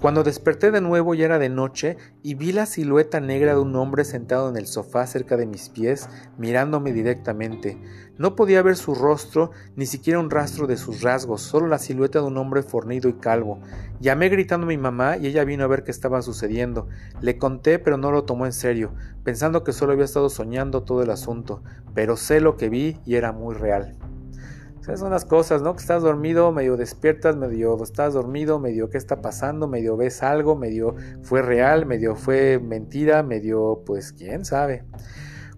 Cuando 0.00 0.22
desperté 0.22 0.70
de 0.70 0.80
nuevo 0.80 1.14
ya 1.14 1.24
era 1.24 1.38
de 1.38 1.48
noche 1.48 1.96
y 2.22 2.34
vi 2.34 2.52
la 2.52 2.66
silueta 2.66 3.20
negra 3.20 3.54
de 3.54 3.60
un 3.60 3.74
hombre 3.76 4.04
sentado 4.04 4.48
en 4.48 4.56
el 4.56 4.66
sofá 4.66 5.06
cerca 5.06 5.36
de 5.36 5.46
mis 5.46 5.70
pies, 5.70 6.08
mirándome 6.36 6.92
directamente. 6.92 7.80
No 8.18 8.36
podía 8.36 8.62
ver 8.62 8.76
su 8.76 8.94
rostro, 8.94 9.50
ni 9.76 9.86
siquiera 9.86 10.18
un 10.18 10.30
rastro 10.30 10.66
de 10.66 10.76
sus 10.76 11.02
rasgos, 11.02 11.42
solo 11.42 11.68
la 11.68 11.78
silueta 11.78 12.20
de 12.20 12.26
un 12.26 12.36
hombre 12.36 12.62
fornido 12.62 13.08
y 13.08 13.14
calvo. 13.14 13.60
Llamé 13.98 14.28
gritando 14.28 14.66
a 14.66 14.68
mi 14.68 14.78
mamá 14.78 15.16
y 15.16 15.26
ella 15.26 15.44
vino 15.44 15.64
a 15.64 15.68
ver 15.68 15.84
qué 15.84 15.90
estaba 15.90 16.22
sucediendo. 16.22 16.88
Le 17.20 17.38
conté, 17.38 17.78
pero 17.78 17.96
no 17.96 18.10
lo 18.10 18.24
tomó 18.24 18.46
en 18.46 18.52
serio, 18.52 18.92
pensando 19.24 19.64
que 19.64 19.72
solo 19.72 19.92
había 19.92 20.04
estado 20.04 20.28
soñando 20.28 20.82
todo 20.82 21.02
el 21.02 21.10
asunto, 21.10 21.62
pero 21.94 22.16
sé 22.16 22.40
lo 22.40 22.56
que 22.56 22.68
vi 22.68 22.98
y 23.06 23.14
era 23.14 23.32
muy 23.32 23.54
real. 23.54 23.96
Esas 24.84 25.00
son 25.00 25.12
las 25.12 25.24
cosas, 25.24 25.62
¿no? 25.62 25.74
Que 25.74 25.80
estás 25.80 26.02
dormido, 26.02 26.52
medio 26.52 26.76
despiertas, 26.76 27.36
medio 27.36 27.82
estás 27.82 28.12
dormido, 28.12 28.58
medio 28.58 28.90
qué 28.90 28.98
está 28.98 29.22
pasando, 29.22 29.66
medio 29.66 29.96
ves 29.96 30.22
algo, 30.22 30.56
medio 30.56 30.94
fue 31.22 31.40
real, 31.40 31.86
medio 31.86 32.16
fue 32.16 32.58
mentira, 32.58 33.22
medio 33.22 33.82
pues 33.86 34.12
quién 34.12 34.44
sabe. 34.44 34.84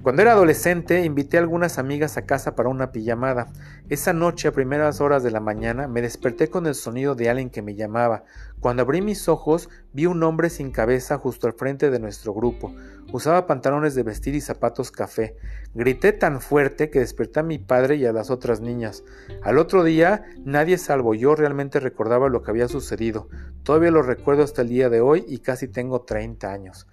Cuando 0.06 0.22
era 0.22 0.34
adolescente, 0.34 1.04
invité 1.04 1.36
a 1.36 1.40
algunas 1.40 1.78
amigas 1.78 2.16
a 2.16 2.26
casa 2.26 2.54
para 2.54 2.68
una 2.68 2.92
pijamada. 2.92 3.48
Esa 3.88 4.12
noche, 4.12 4.46
a 4.46 4.52
primeras 4.52 5.00
horas 5.00 5.24
de 5.24 5.32
la 5.32 5.40
mañana, 5.40 5.88
me 5.88 6.00
desperté 6.00 6.48
con 6.48 6.68
el 6.68 6.76
sonido 6.76 7.16
de 7.16 7.28
alguien 7.28 7.50
que 7.50 7.60
me 7.60 7.74
llamaba. 7.74 8.22
Cuando 8.60 8.82
abrí 8.82 9.02
mis 9.02 9.28
ojos, 9.28 9.68
vi 9.92 10.06
un 10.06 10.22
hombre 10.22 10.48
sin 10.48 10.70
cabeza 10.70 11.18
justo 11.18 11.48
al 11.48 11.54
frente 11.54 11.90
de 11.90 11.98
nuestro 11.98 12.32
grupo. 12.32 12.72
Usaba 13.12 13.48
pantalones 13.48 13.96
de 13.96 14.04
vestir 14.04 14.36
y 14.36 14.40
zapatos 14.40 14.92
café. 14.92 15.36
Grité 15.74 16.12
tan 16.12 16.40
fuerte 16.40 16.88
que 16.88 17.00
desperté 17.00 17.40
a 17.40 17.42
mi 17.42 17.58
padre 17.58 17.96
y 17.96 18.06
a 18.06 18.12
las 18.12 18.30
otras 18.30 18.60
niñas. 18.60 19.02
Al 19.42 19.58
otro 19.58 19.82
día, 19.82 20.22
nadie 20.44 20.78
salvo 20.78 21.16
yo 21.16 21.34
realmente 21.34 21.80
recordaba 21.80 22.28
lo 22.28 22.44
que 22.44 22.52
había 22.52 22.68
sucedido. 22.68 23.28
Todavía 23.64 23.90
lo 23.90 24.02
recuerdo 24.02 24.44
hasta 24.44 24.62
el 24.62 24.68
día 24.68 24.88
de 24.88 25.00
hoy 25.00 25.24
y 25.26 25.38
casi 25.38 25.66
tengo 25.66 26.02
30 26.02 26.52
años. 26.52 26.86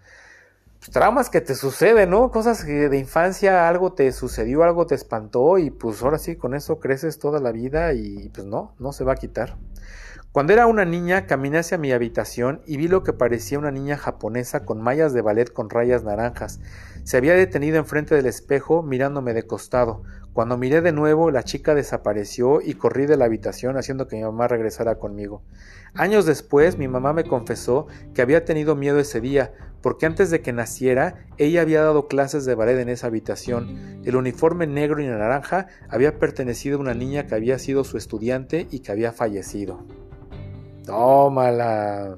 Pues, 0.84 0.92
traumas 0.92 1.30
que 1.30 1.40
te 1.40 1.56
suceden, 1.56 2.10
¿no? 2.10 2.30
Cosas 2.30 2.66
que 2.66 2.90
de 2.90 2.98
infancia 2.98 3.70
algo 3.70 3.94
te 3.94 4.12
sucedió, 4.12 4.66
algo 4.66 4.86
te 4.86 4.96
espantó 4.96 5.58
y 5.58 5.70
pues 5.70 6.04
ahora 6.04 6.18
sí 6.18 6.36
con 6.36 6.54
eso 6.54 6.82
creces 6.82 7.20
toda 7.20 7.40
la 7.40 7.54
vida 7.54 7.94
y 7.94 8.28
pues 8.34 8.46
no, 8.46 8.76
no 8.80 8.92
se 8.92 9.06
va 9.06 9.14
a 9.14 9.16
quitar. 9.16 9.56
Cuando 10.34 10.52
era 10.52 10.68
una 10.68 10.84
niña 10.84 11.26
caminé 11.26 11.60
hacia 11.60 11.78
mi 11.78 11.94
habitación 11.94 12.64
y 12.66 12.76
vi 12.76 12.90
lo 12.90 13.02
que 13.04 13.14
parecía 13.14 13.60
una 13.60 13.72
niña 13.72 13.96
japonesa 13.96 14.66
con 14.66 14.82
mallas 14.82 15.14
de 15.14 15.22
ballet 15.22 15.54
con 15.54 15.70
rayas 15.70 16.04
naranjas. 16.04 16.60
Se 17.06 17.16
había 17.16 17.34
detenido 17.34 17.78
enfrente 17.78 18.16
del 18.16 18.26
espejo 18.26 18.84
mirándome 18.84 19.34
de 19.34 19.48
costado. 19.48 20.04
Cuando 20.34 20.58
miré 20.58 20.82
de 20.82 20.92
nuevo, 20.92 21.32
la 21.32 21.44
chica 21.44 21.76
desapareció 21.76 22.60
y 22.60 22.74
corrí 22.74 23.06
de 23.06 23.16
la 23.16 23.26
habitación 23.26 23.78
haciendo 23.78 24.08
que 24.08 24.18
mi 24.18 24.24
mamá 24.24 24.50
regresara 24.50 24.96
conmigo. 24.96 25.44
Años 25.96 26.26
después, 26.26 26.78
mi 26.78 26.88
mamá 26.88 27.14
me 27.14 27.24
confesó 27.24 27.86
que 28.16 28.24
había 28.24 28.46
tenido 28.46 28.76
miedo 28.76 29.00
ese 29.00 29.22
día, 29.22 29.54
porque 29.82 30.06
antes 30.08 30.32
de 30.32 30.42
que 30.42 30.52
naciera, 30.52 31.28
ella 31.38 31.62
había 31.62 31.84
dado 31.84 32.08
clases 32.08 32.46
de 32.46 32.56
ballet 32.56 32.80
en 32.80 32.90
esa 32.90 33.08
habitación. 33.08 34.02
El 34.04 34.16
uniforme 34.16 34.66
negro 34.66 35.02
y 35.02 35.08
naranja 35.08 35.68
había 35.90 36.18
pertenecido 36.18 36.78
a 36.78 36.82
una 36.82 36.94
niña 36.96 37.28
que 37.28 37.36
había 37.36 37.60
sido 37.60 37.84
su 37.84 37.98
estudiante 37.98 38.68
y 38.72 38.80
que 38.80 38.92
había 38.92 39.12
fallecido. 39.12 39.86
Tómala. 40.86 42.18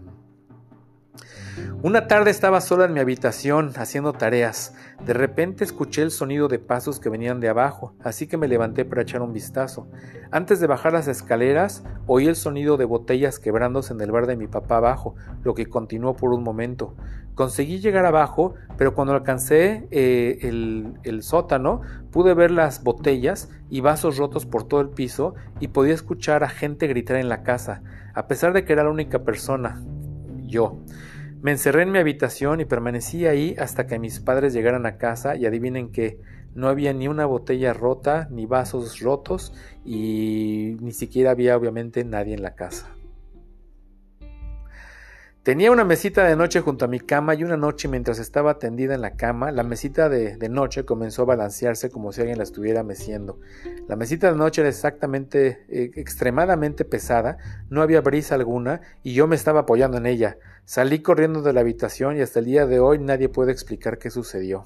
Una 1.84 2.08
tarde 2.08 2.32
estaba 2.32 2.62
sola 2.62 2.86
en 2.86 2.94
mi 2.94 3.00
habitación 3.00 3.72
haciendo 3.76 4.14
tareas. 4.14 4.74
De 5.06 5.14
repente 5.14 5.64
escuché 5.64 6.02
el 6.02 6.12
sonido 6.12 6.48
de 6.48 6.60
pasos 6.60 7.00
que 7.00 7.10
venían 7.10 7.40
de 7.40 7.50
abajo, 7.50 7.94
así 8.04 8.28
que 8.28 8.38
me 8.38 8.48
levanté 8.48 8.86
para 8.86 9.04
echar 9.04 9.22
un 9.22 9.34
vistazo. 9.34 9.88
Antes 10.32 10.60
de 10.60 10.68
bajar 10.68 10.94
las 10.94 11.08
escaleras, 11.08 11.84
oí 12.08 12.28
el 12.28 12.36
sonido 12.36 12.78
de 12.78 12.86
botellas 12.86 13.40
quebrándose 13.40 13.94
en 13.94 14.02
el 14.02 14.12
bar 14.12 14.26
de 14.26 14.36
mi 14.36 14.48
papá 14.48 14.78
abajo, 14.78 15.16
lo 15.44 15.54
que 15.54 15.68
continuó 15.68 16.16
por 16.16 16.34
un 16.34 16.44
momento. 16.44 16.96
Conseguí 17.36 17.80
llegar 17.80 18.06
abajo, 18.06 18.56
pero 18.78 18.96
cuando 18.96 19.14
alcancé 19.14 19.88
eh, 19.92 20.40
el, 20.42 20.94
el 21.04 21.22
sótano, 21.22 21.82
pude 22.12 22.34
ver 22.34 22.50
las 22.50 22.84
botellas 22.84 23.50
y 23.70 23.82
vasos 23.82 24.18
rotos 24.18 24.46
por 24.46 24.64
todo 24.64 24.82
el 24.82 24.90
piso 24.90 25.36
y 25.60 25.68
podía 25.68 25.94
escuchar 25.94 26.44
a 26.44 26.50
gente 26.50 26.88
gritar 26.88 27.18
en 27.18 27.30
la 27.30 27.44
casa, 27.44 27.84
a 28.14 28.28
pesar 28.28 28.54
de 28.54 28.66
que 28.66 28.74
era 28.74 28.84
la 28.84 28.90
única 28.90 29.24
persona, 29.24 29.84
yo. 30.48 30.80
Me 31.46 31.52
encerré 31.52 31.84
en 31.84 31.92
mi 31.92 32.00
habitación 32.00 32.60
y 32.60 32.66
permanecí 32.66 33.28
ahí 33.28 33.56
hasta 33.60 33.86
que 33.86 34.00
mis 34.00 34.20
padres 34.20 34.52
llegaran 34.52 34.88
a 34.88 34.98
casa 34.98 35.36
y 35.36 35.46
adivinen 35.46 35.92
que 35.92 36.20
no 36.56 36.70
había 36.70 36.92
ni 36.92 37.08
una 37.08 37.28
botella 37.28 37.72
rota, 37.72 38.28
ni 38.32 38.48
vasos 38.48 39.00
rotos 39.00 39.54
y 39.86 40.76
ni 40.80 40.92
siquiera 40.92 41.30
había 41.30 41.56
obviamente 41.56 42.04
nadie 42.04 42.34
en 42.34 42.42
la 42.42 42.56
casa. 42.56 42.95
Tenía 45.46 45.70
una 45.70 45.84
mesita 45.84 46.24
de 46.24 46.36
noche 46.36 46.60
junto 46.62 46.86
a 46.86 46.88
mi 46.88 47.00
cama 47.00 47.36
y 47.36 47.44
una 47.44 47.56
noche 47.56 47.88
mientras 47.88 48.18
estaba 48.18 48.58
tendida 48.58 48.96
en 48.96 49.02
la 49.02 49.16
cama, 49.16 49.52
la 49.52 49.62
mesita 49.62 50.10
de, 50.10 50.50
noche 50.50 50.86
comenzó 50.86 51.22
a 51.22 51.26
balancearse 51.26 51.92
como 51.92 52.12
si 52.12 52.22
alguien 52.22 52.40
la 52.40 52.44
estuviera 52.44 52.82
meciendo. 52.82 53.40
La 53.88 53.96
mesita 53.96 54.32
de 54.32 54.40
noche 54.40 54.62
era 54.62 54.70
exactamente, 54.70 55.64
eh, 55.70 55.92
extremadamente 55.98 56.84
pesada, 56.84 57.38
no 57.70 57.84
había 57.84 58.02
brisa 58.02 58.34
alguna 58.34 58.82
y 59.04 59.14
yo 59.14 59.28
me 59.28 59.36
estaba 59.36 59.60
apoyando 59.60 59.98
en 59.98 60.08
ella. 60.08 60.40
Salí 60.66 61.04
corriendo 61.04 61.44
de 61.44 61.54
la 61.54 61.62
habitación 61.62 62.18
y 62.18 62.22
hasta 62.22 62.40
el 62.40 62.46
día 62.46 62.66
de 62.66 62.80
hoy 62.80 62.98
nadie 62.98 63.30
puede 63.30 63.52
explicar 63.52 64.00
qué 64.00 64.10
sucedió. 64.10 64.66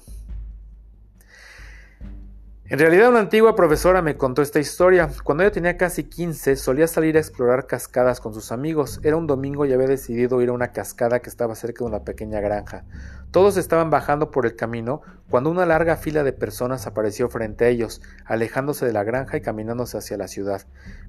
En 2.70 2.78
realidad 2.78 3.08
una 3.08 3.18
antigua 3.18 3.56
profesora 3.56 4.00
me 4.00 4.16
contó 4.16 4.42
esta 4.42 4.60
historia. 4.60 5.10
Cuando 5.24 5.42
ella 5.42 5.50
tenía 5.50 5.76
casi 5.76 6.04
15 6.04 6.54
solía 6.54 6.86
salir 6.86 7.16
a 7.16 7.18
explorar 7.18 7.66
cascadas 7.66 8.20
con 8.20 8.32
sus 8.32 8.52
amigos. 8.52 9.00
Era 9.02 9.16
un 9.16 9.26
domingo 9.26 9.66
y 9.66 9.72
había 9.72 9.88
decidido 9.88 10.40
ir 10.40 10.50
a 10.50 10.52
una 10.52 10.70
cascada 10.70 11.18
que 11.18 11.28
estaba 11.28 11.56
cerca 11.56 11.82
de 11.82 11.90
una 11.90 12.04
pequeña 12.04 12.38
granja. 12.38 12.84
Todos 13.32 13.56
estaban 13.56 13.90
bajando 13.90 14.30
por 14.30 14.46
el 14.46 14.54
camino 14.54 15.02
cuando 15.30 15.48
una 15.48 15.64
larga 15.64 15.96
fila 15.96 16.24
de 16.24 16.32
personas 16.32 16.88
apareció 16.88 17.28
frente 17.28 17.64
a 17.64 17.68
ellos, 17.68 18.02
alejándose 18.24 18.84
de 18.84 18.92
la 18.92 19.04
granja 19.04 19.36
y 19.36 19.40
caminándose 19.40 19.96
hacia 19.96 20.16
la 20.16 20.26
ciudad. 20.26 20.62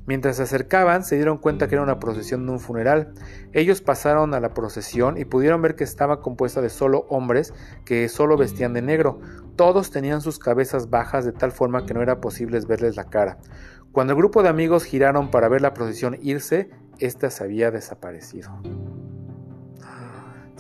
Mientras 0.06 0.38
se 0.38 0.44
acercaban, 0.44 1.04
se 1.04 1.16
dieron 1.16 1.40
cuenta 1.40 1.68
que 1.68 1.76
era 1.76 1.84
una 1.84 2.00
procesión 2.00 2.46
de 2.46 2.52
un 2.52 2.60
funeral. 2.60 3.14
Ellos 3.52 3.82
pasaron 3.82 4.36
a 4.36 4.40
la 4.40 4.54
procesión 4.54 5.18
y 5.18 5.26
pudieron 5.26 5.62
ver 5.64 5.76
que 5.76 5.84
estaba 5.84 6.22
compuesta 6.22 6.62
de 6.62 6.70
solo 6.70 7.08
hombres 7.10 7.54
que 7.84 8.08
solo 8.10 8.38
vestían 8.38 8.74
de 8.74 8.84
negro. 8.84 9.20
Todos 9.56 9.90
tenían 9.90 10.22
sus 10.22 10.38
cabezas 10.38 10.92
bajas 10.92 11.26
de 11.26 11.32
tal 11.32 11.52
forma 11.52 11.86
que 11.88 11.96
no 11.96 12.04
era 12.04 12.22
posible 12.22 12.60
verles 12.60 12.96
la 12.96 13.06
cara. 13.06 13.40
Cuando 13.92 14.14
el 14.14 14.18
grupo 14.18 14.44
de 14.44 14.50
amigos 14.50 14.84
giraron 14.84 15.32
para 15.32 15.50
ver 15.50 15.62
la 15.62 15.74
procesión 15.74 16.18
irse, 16.22 16.70
ésta 17.00 17.32
se 17.32 17.44
había 17.44 17.72
desaparecido. 17.72 18.52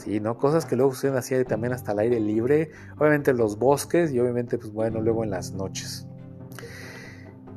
Sí, 0.02 0.20
¿no? 0.20 0.36
Cosas 0.36 0.66
que 0.66 0.76
luego 0.76 0.94
suceden 0.94 1.16
así 1.16 1.36
también 1.46 1.74
hasta 1.74 1.92
el 1.92 2.00
aire 2.00 2.20
libre, 2.20 2.72
obviamente 2.98 3.30
en 3.30 3.38
los 3.38 3.60
bosques 3.60 4.12
y 4.12 4.20
obviamente, 4.20 4.58
pues 4.58 4.74
bueno, 4.74 5.00
luego 5.00 5.24
en 5.24 5.30
las 5.30 5.52
noches. 5.52 6.08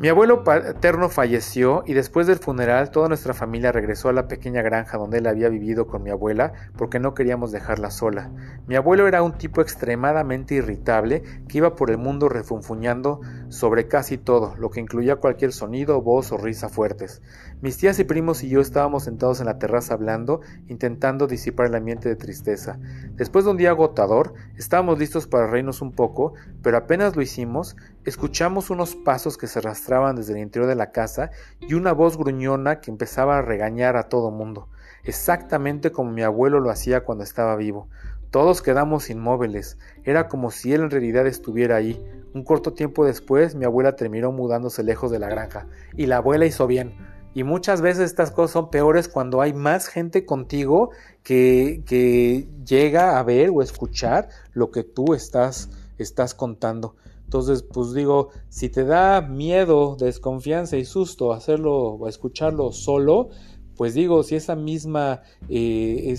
Mi 0.01 0.09
abuelo 0.09 0.43
paterno 0.43 1.09
falleció 1.09 1.85
y 1.87 1.95
después 1.95 2.27
del 2.27 2.39
funeral 2.39 2.91
toda 2.91 3.07
nuestra 3.07 3.33
familia 3.33 3.71
regresó 3.71 4.09
a 4.09 4.13
la 4.13 4.27
pequeña 4.27 4.61
granja 4.61 4.99
donde 4.99 5.19
él 5.19 5.27
había 5.29 5.49
vivido 5.49 5.87
con 5.87 6.03
mi 6.03 6.11
abuela 6.11 6.53
porque 6.77 6.99
no 6.99 7.15
queríamos 7.15 7.53
dejarla 7.53 7.93
sola. 7.93 8.33
Mi 8.67 8.75
abuelo 8.75 9.07
era 9.07 9.23
un 9.23 9.39
tipo 9.39 9.61
extremadamente 9.61 10.57
irritable 10.57 11.23
que 11.49 11.59
iba 11.59 11.77
por 11.77 11.93
el 11.93 11.99
mundo 11.99 12.29
refunfuñando 12.29 13.21
sobre 13.49 13.87
casi 13.87 14.19
todo, 14.19 14.57
lo 14.57 14.69
que 14.71 14.81
incluía 14.81 15.17
cualquier 15.17 15.53
sonido, 15.53 16.03
voz 16.03 16.33
o 16.33 16.39
risa 16.39 16.69
fuertes. 16.69 17.23
Mis 17.65 17.79
tías 17.79 17.99
y 17.99 18.05
primos 18.05 18.45
y 18.45 18.51
yo 18.51 18.61
estábamos 18.61 19.05
sentados 19.05 19.41
en 19.41 19.47
la 19.47 19.59
terraza 19.59 19.95
hablando, 19.95 20.43
intentando 20.69 21.27
disipar 21.27 21.65
el 21.65 21.75
ambiente 21.75 22.11
de 22.11 22.15
tristeza. 22.15 22.79
Después 23.13 23.47
de 23.47 23.53
un 23.53 23.57
día 23.57 23.71
agotador, 23.71 24.35
estábamos 24.59 24.99
listos 24.99 25.27
para 25.27 25.47
reírnos 25.47 25.81
un 25.81 25.91
poco, 25.91 26.35
pero 26.63 26.77
apenas 26.77 27.17
lo 27.17 27.23
hicimos, 27.23 27.75
escuchamos 28.05 28.69
unos 28.69 28.95
pasos 28.95 29.39
que 29.39 29.47
se 29.47 29.61
arrastraban 29.61 30.15
desde 30.15 30.35
el 30.35 30.41
interior 30.41 30.69
de 30.69 30.75
la 30.75 30.93
casa 30.93 31.31
y 31.59 31.73
una 31.73 31.93
voz 31.93 32.19
gruñona 32.19 32.83
que 32.83 32.91
empezaba 32.91 33.39
a 33.39 33.43
regañar 33.43 33.97
a 33.97 34.11
todo 34.11 34.31
mundo, 34.31 34.69
exactamente 35.03 35.91
como 35.91 36.11
mi 36.11 36.21
abuelo 36.21 36.61
lo 36.61 36.69
hacía 36.69 37.03
cuando 37.03 37.25
estaba 37.25 37.57
vivo. 37.57 37.89
Todos 38.31 38.61
quedamos 38.61 39.09
inmóviles, 39.09 39.79
era 40.03 40.29
como 40.29 40.51
si 40.51 40.75
él 40.75 40.83
en 40.83 40.91
realidad 40.91 41.27
estuviera 41.27 41.77
ahí. 41.77 42.05
Un 42.35 42.45
corto 42.45 42.75
tiempo 42.75 43.07
después 43.07 43.55
mi 43.55 43.65
abuela 43.65 43.97
terminó 43.97 44.33
mudándose 44.33 44.83
lejos 44.83 45.11
de 45.11 45.19
la 45.19 45.31
granja, 45.31 45.67
y 45.97 46.05
la 46.05 46.19
abuela 46.19 46.45
hizo 46.45 46.67
bien 46.67 47.14
y 47.35 47.43
muchas 47.43 47.81
veces 47.81 48.05
estas 48.05 48.31
cosas 48.31 48.53
son 48.53 48.71
peores 48.71 49.09
cuando 49.09 49.41
hay 49.41 49.53
más 49.53 49.89
gente 49.89 50.25
contigo 50.25 50.91
que, 51.23 51.83
que 51.85 52.49
llega 52.65 53.19
a 53.19 53.23
ver 53.23 53.51
o 53.53 53.61
escuchar 53.61 54.29
lo 54.53 54.71
que 54.71 54.85
tú 54.85 55.15
estás, 55.15 55.69
estás 55.99 56.35
contando. 56.35 56.95
Entonces, 57.25 57.63
pues 57.63 57.93
digo, 57.93 58.31
si 58.49 58.69
te 58.69 58.85
da 58.85 59.21
miedo, 59.21 59.97
desconfianza 59.99 60.77
y 60.77 60.85
susto 60.85 61.33
hacerlo 61.33 61.95
o 61.95 62.09
escucharlo 62.09 62.71
solo, 62.71 63.31
pues 63.77 63.95
digo, 63.95 64.23
si 64.23 64.37
esa 64.37 64.55
misma 64.55 65.23
eh, 65.49 66.15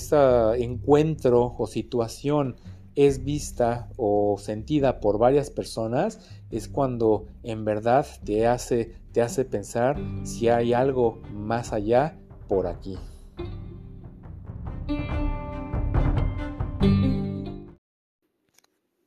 encuentro 0.57 1.55
o 1.57 1.67
situación 1.67 2.57
es 2.95 3.23
vista 3.23 3.89
o 3.97 4.37
sentida 4.39 4.99
por 4.99 5.17
varias 5.17 5.49
personas, 5.49 6.19
es 6.51 6.67
cuando 6.67 7.27
en 7.43 7.65
verdad 7.65 8.05
te 8.23 8.47
hace, 8.47 8.95
te 9.15 9.21
hace 9.21 9.45
pensar 9.45 9.97
si 10.25 10.49
hay 10.49 10.73
algo 10.73 11.21
más 11.31 11.71
allá 11.71 12.19
por 12.49 12.67
aquí. 12.67 12.97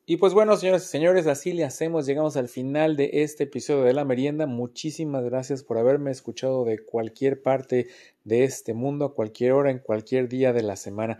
Y 0.06 0.16
pues 0.16 0.32
bueno, 0.32 0.56
señores 0.56 0.84
y 0.84 0.88
señores, 0.88 1.26
así 1.26 1.52
le 1.52 1.66
hacemos. 1.66 2.06
Llegamos 2.06 2.38
al 2.38 2.48
final 2.48 2.96
de 2.96 3.10
este 3.12 3.44
episodio 3.44 3.82
de 3.82 3.92
La 3.92 4.06
Merienda. 4.06 4.46
Muchísimas 4.46 5.22
gracias 5.24 5.62
por 5.62 5.76
haberme 5.76 6.10
escuchado 6.10 6.64
de 6.64 6.78
cualquier 6.78 7.42
parte 7.42 7.88
de 8.24 8.44
este 8.44 8.72
mundo, 8.72 9.04
a 9.04 9.14
cualquier 9.14 9.52
hora, 9.52 9.70
en 9.70 9.78
cualquier 9.78 10.30
día 10.30 10.54
de 10.54 10.62
la 10.62 10.76
semana. 10.76 11.18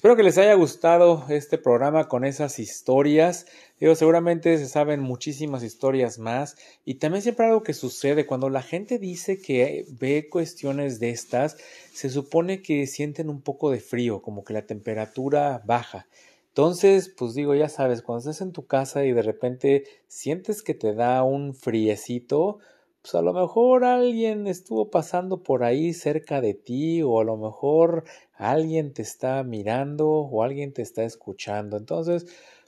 Espero 0.00 0.16
que 0.16 0.22
les 0.22 0.38
haya 0.38 0.54
gustado 0.54 1.26
este 1.28 1.58
programa 1.58 2.08
con 2.08 2.24
esas 2.24 2.58
historias. 2.58 3.44
Digo, 3.78 3.94
seguramente 3.94 4.56
se 4.56 4.66
saben 4.66 5.00
muchísimas 5.00 5.62
historias 5.62 6.18
más. 6.18 6.56
Y 6.86 6.94
también 6.94 7.20
siempre 7.20 7.44
algo 7.44 7.62
que 7.62 7.74
sucede 7.74 8.24
cuando 8.24 8.48
la 8.48 8.62
gente 8.62 8.98
dice 8.98 9.42
que 9.42 9.84
ve 9.90 10.30
cuestiones 10.30 11.00
de 11.00 11.10
estas, 11.10 11.58
se 11.92 12.08
supone 12.08 12.62
que 12.62 12.86
sienten 12.86 13.28
un 13.28 13.42
poco 13.42 13.70
de 13.70 13.80
frío, 13.80 14.22
como 14.22 14.42
que 14.42 14.54
la 14.54 14.64
temperatura 14.64 15.60
baja. 15.66 16.06
Entonces, 16.48 17.10
pues 17.10 17.34
digo, 17.34 17.54
ya 17.54 17.68
sabes, 17.68 18.00
cuando 18.00 18.20
estás 18.20 18.40
en 18.40 18.52
tu 18.52 18.66
casa 18.66 19.04
y 19.04 19.12
de 19.12 19.20
repente 19.20 19.84
sientes 20.08 20.62
que 20.62 20.72
te 20.72 20.94
da 20.94 21.24
un 21.24 21.54
friecito, 21.54 22.58
pues 23.02 23.14
a 23.14 23.22
lo 23.22 23.32
mejor 23.32 23.84
alguien 23.84 24.46
estuvo 24.46 24.90
pasando 24.90 25.42
por 25.42 25.64
ahí 25.64 25.94
cerca 25.94 26.40
de 26.40 26.54
ti 26.54 27.02
o 27.02 27.20
a 27.20 27.24
lo 27.24 27.36
mejor 27.36 28.04
alguien 28.34 28.92
te 28.92 29.02
está 29.02 29.42
mirando 29.42 30.08
o 30.08 30.42
alguien 30.42 30.72
te 30.72 30.82
está 30.82 31.04
escuchando. 31.04 31.76
Entonces, 31.78 32.26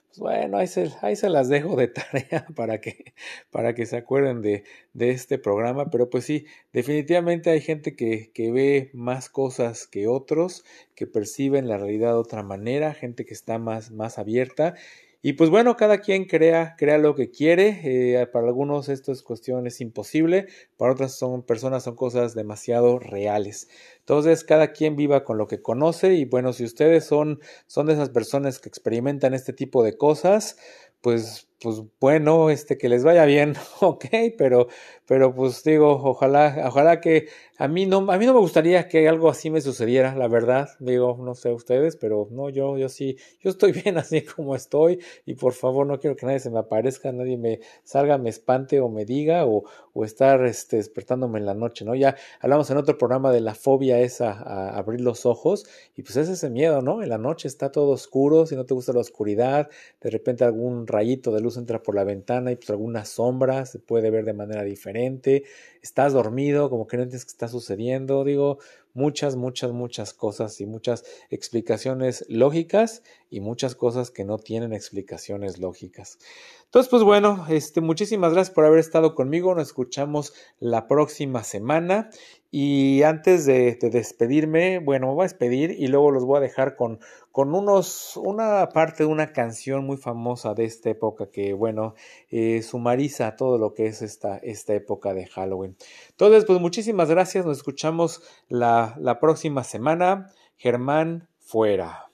pues 0.08 0.18
bueno, 0.18 0.58
ahí 0.58 0.66
se, 0.66 0.90
ahí 1.02 1.16
se 1.16 1.28
las 1.30 1.48
dejo 1.48 1.76
de 1.76 1.88
tarea 1.88 2.46
para 2.54 2.80
que, 2.80 3.14
para 3.50 3.74
que 3.74 3.86
se 3.86 3.96
acuerden 3.96 4.42
de, 4.42 4.64
de 4.94 5.10
este 5.10 5.38
programa. 5.38 5.90
Pero 5.90 6.10
pues 6.10 6.24
sí, 6.24 6.46
definitivamente 6.72 7.50
hay 7.50 7.60
gente 7.60 7.94
que, 7.96 8.30
que 8.32 8.50
ve 8.52 8.90
más 8.94 9.28
cosas 9.28 9.86
que 9.86 10.08
otros, 10.08 10.64
que 10.94 11.06
perciben 11.06 11.68
la 11.68 11.78
realidad 11.78 12.12
de 12.12 12.18
otra 12.18 12.42
manera, 12.42 12.94
gente 12.94 13.24
que 13.26 13.34
está 13.34 13.58
más, 13.58 13.90
más 13.90 14.18
abierta 14.18 14.74
y 15.22 15.34
pues 15.34 15.50
bueno, 15.50 15.76
cada 15.76 15.98
quien 15.98 16.24
crea, 16.24 16.74
crea 16.76 16.98
lo 16.98 17.14
que 17.14 17.30
quiere. 17.30 17.80
Eh, 17.84 18.26
para 18.26 18.48
algunos 18.48 18.88
esto 18.88 19.12
es 19.12 19.22
cuestión 19.22 19.66
es 19.68 19.80
imposible, 19.80 20.48
para 20.76 20.92
otras 20.92 21.16
son 21.16 21.42
personas 21.44 21.84
son 21.84 21.94
cosas 21.94 22.34
demasiado 22.34 22.98
reales. 22.98 23.68
Entonces, 24.00 24.42
cada 24.42 24.72
quien 24.72 24.96
viva 24.96 25.24
con 25.24 25.38
lo 25.38 25.46
que 25.46 25.62
conoce 25.62 26.14
y 26.14 26.24
bueno, 26.24 26.52
si 26.52 26.64
ustedes 26.64 27.04
son, 27.04 27.40
son 27.66 27.86
de 27.86 27.92
esas 27.94 28.10
personas 28.10 28.58
que 28.58 28.68
experimentan 28.68 29.32
este 29.32 29.52
tipo 29.52 29.84
de 29.84 29.96
cosas, 29.96 30.56
pues 31.00 31.48
pues 31.62 31.82
bueno, 32.00 32.50
este 32.50 32.76
que 32.78 32.88
les 32.88 33.04
vaya 33.04 33.24
bien, 33.24 33.54
ok, 33.80 34.04
pero, 34.36 34.68
pero 35.06 35.34
pues 35.34 35.62
digo, 35.64 35.90
ojalá, 36.02 36.64
ojalá 36.66 37.00
que 37.00 37.28
a 37.58 37.68
mí 37.68 37.86
no, 37.86 38.10
a 38.10 38.18
mí 38.18 38.26
no 38.26 38.34
me 38.34 38.40
gustaría 38.40 38.88
que 38.88 39.08
algo 39.08 39.28
así 39.28 39.50
me 39.50 39.60
sucediera, 39.60 40.16
la 40.16 40.26
verdad, 40.26 40.70
digo, 40.80 41.16
no 41.20 41.34
sé 41.34 41.52
ustedes, 41.52 41.96
pero 41.96 42.26
no, 42.32 42.48
yo, 42.48 42.76
yo 42.76 42.88
sí, 42.88 43.16
yo 43.40 43.50
estoy 43.50 43.72
bien 43.84 43.98
así 43.98 44.22
como 44.22 44.56
estoy 44.56 44.98
y 45.26 45.34
por 45.34 45.52
favor 45.52 45.86
no 45.86 46.00
quiero 46.00 46.16
que 46.16 46.26
nadie 46.26 46.40
se 46.40 46.50
me 46.50 46.58
aparezca, 46.58 47.12
nadie 47.12 47.36
me 47.36 47.60
salga, 47.84 48.18
me 48.18 48.30
espante 48.30 48.80
o 48.80 48.88
me 48.88 49.04
diga 49.04 49.46
o, 49.46 49.64
o 49.92 50.04
estar 50.04 50.44
este, 50.44 50.78
despertándome 50.78 51.38
en 51.38 51.46
la 51.46 51.54
noche, 51.54 51.84
¿no? 51.84 51.94
Ya 51.94 52.16
hablamos 52.40 52.70
en 52.70 52.78
otro 52.78 52.98
programa 52.98 53.30
de 53.30 53.40
la 53.40 53.54
fobia 53.54 54.00
esa 54.00 54.32
a 54.32 54.76
abrir 54.76 55.00
los 55.00 55.26
ojos 55.26 55.66
y 55.94 56.02
pues 56.02 56.16
es 56.16 56.28
ese 56.28 56.50
miedo, 56.50 56.82
¿no? 56.82 57.02
En 57.02 57.10
la 57.10 57.18
noche 57.18 57.46
está 57.48 57.70
todo 57.70 57.90
oscuro, 57.90 58.46
si 58.46 58.56
no 58.56 58.66
te 58.66 58.74
gusta 58.74 58.92
la 58.92 59.00
oscuridad, 59.00 59.68
de 60.00 60.10
repente 60.10 60.44
algún 60.44 60.86
rayito 60.86 61.30
de 61.32 61.40
luz 61.40 61.51
entra 61.56 61.82
por 61.82 61.94
la 61.94 62.04
ventana 62.04 62.52
y 62.52 62.56
pues 62.56 62.70
alguna 62.70 63.04
sombra 63.04 63.66
se 63.66 63.78
puede 63.78 64.10
ver 64.10 64.24
de 64.24 64.32
manera 64.32 64.62
diferente, 64.62 65.44
estás 65.80 66.12
dormido, 66.12 66.70
como 66.70 66.86
que 66.86 66.96
está 67.02 67.48
sucediendo, 67.48 68.24
digo, 68.24 68.58
muchas, 68.94 69.36
muchas, 69.36 69.72
muchas 69.72 70.12
cosas 70.12 70.60
y 70.60 70.66
muchas 70.66 71.04
explicaciones 71.30 72.24
lógicas 72.28 73.02
y 73.30 73.40
muchas 73.40 73.74
cosas 73.74 74.10
que 74.10 74.24
no 74.24 74.38
tienen 74.38 74.72
explicaciones 74.72 75.58
lógicas. 75.58 76.18
Entonces, 76.64 76.90
pues 76.90 77.02
bueno, 77.02 77.46
este, 77.48 77.80
muchísimas 77.80 78.32
gracias 78.32 78.54
por 78.54 78.64
haber 78.64 78.78
estado 78.78 79.14
conmigo. 79.14 79.54
Nos 79.54 79.68
escuchamos 79.68 80.32
la 80.58 80.88
próxima 80.88 81.44
semana. 81.44 82.10
Y 82.52 83.02
antes 83.02 83.46
de, 83.46 83.76
despedirme, 83.80 84.78
bueno, 84.78 85.08
me 85.08 85.14
voy 85.14 85.22
a 85.22 85.24
despedir 85.24 85.72
y 85.72 85.88
luego 85.88 86.12
los 86.12 86.24
voy 86.24 86.36
a 86.36 86.40
dejar 86.40 86.76
con, 86.76 87.00
con 87.32 87.52
unos, 87.54 88.16
una 88.16 88.68
parte 88.68 89.02
de 89.02 89.08
una 89.08 89.32
canción 89.32 89.84
muy 89.84 89.96
famosa 89.96 90.54
de 90.54 90.66
esta 90.66 90.90
época 90.90 91.30
que, 91.32 91.52
bueno, 91.52 91.94
eh, 92.30 92.62
sumariza 92.62 93.34
todo 93.34 93.58
lo 93.58 93.74
que 93.74 93.86
es 93.86 94.02
esta, 94.02 94.36
esta 94.36 94.74
época 94.74 95.14
de 95.14 95.26
Halloween. 95.26 95.76
Entonces, 96.10 96.44
pues 96.44 96.60
muchísimas 96.60 97.10
gracias. 97.10 97.44
Nos 97.44 97.56
escuchamos 97.56 98.22
la, 98.48 98.94
la 99.00 99.18
próxima 99.18 99.64
semana. 99.64 100.30
Germán 100.56 101.28
fuera. 101.40 102.12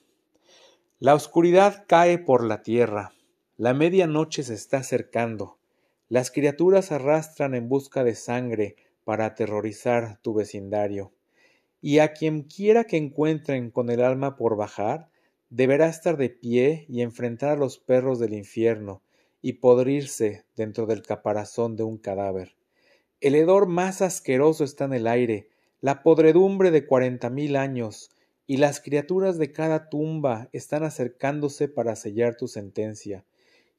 La 0.97 1.13
oscuridad 1.13 1.83
cae 1.87 2.17
por 2.17 2.43
la 2.43 2.63
tierra 2.63 3.11
la 3.59 3.73
medianoche 3.73 4.43
se 4.43 4.53
está 4.53 4.77
acercando. 4.77 5.57
Las 6.07 6.31
criaturas 6.31 6.93
arrastran 6.93 7.53
en 7.55 7.67
busca 7.67 8.05
de 8.05 8.15
sangre 8.15 8.77
para 9.09 9.25
aterrorizar 9.25 10.19
tu 10.21 10.35
vecindario. 10.35 11.11
Y 11.81 11.97
a 11.97 12.13
quien 12.13 12.43
quiera 12.43 12.83
que 12.83 12.97
encuentren 12.97 13.71
con 13.71 13.89
el 13.89 14.03
alma 14.03 14.35
por 14.35 14.55
bajar, 14.55 15.09
deberá 15.49 15.89
estar 15.89 16.15
de 16.15 16.29
pie 16.29 16.85
y 16.87 17.01
enfrentar 17.01 17.49
a 17.49 17.55
los 17.55 17.79
perros 17.79 18.19
del 18.19 18.35
infierno 18.35 19.01
y 19.41 19.53
podrirse 19.53 20.45
dentro 20.55 20.85
del 20.85 21.01
caparazón 21.01 21.75
de 21.75 21.81
un 21.81 21.97
cadáver. 21.97 22.53
El 23.19 23.33
hedor 23.33 23.65
más 23.65 24.03
asqueroso 24.03 24.63
está 24.63 24.85
en 24.85 24.93
el 24.93 25.07
aire, 25.07 25.49
la 25.81 26.03
podredumbre 26.03 26.69
de 26.69 26.85
cuarenta 26.85 27.31
mil 27.31 27.55
años, 27.55 28.11
y 28.45 28.57
las 28.57 28.79
criaturas 28.79 29.39
de 29.39 29.51
cada 29.51 29.89
tumba 29.89 30.49
están 30.53 30.83
acercándose 30.83 31.67
para 31.67 31.95
sellar 31.95 32.35
tu 32.35 32.47
sentencia 32.47 33.25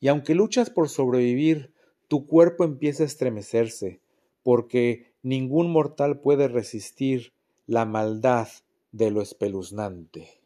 y 0.01 0.09
aunque 0.09 0.35
luchas 0.35 0.71
por 0.71 0.88
sobrevivir, 0.88 1.75
tu 2.09 2.27
cuerpo 2.27 2.64
empieza 2.64 3.03
a 3.03 3.07
estremecerse, 3.07 4.01
porque 4.43 5.10
ningún 5.22 5.70
mortal 5.70 6.20
puede 6.20 6.48
resistir 6.48 7.33
la 7.66 7.85
maldad 7.85 8.48
de 8.92 9.11
lo 9.11 9.22
espeluznante. 9.22 10.40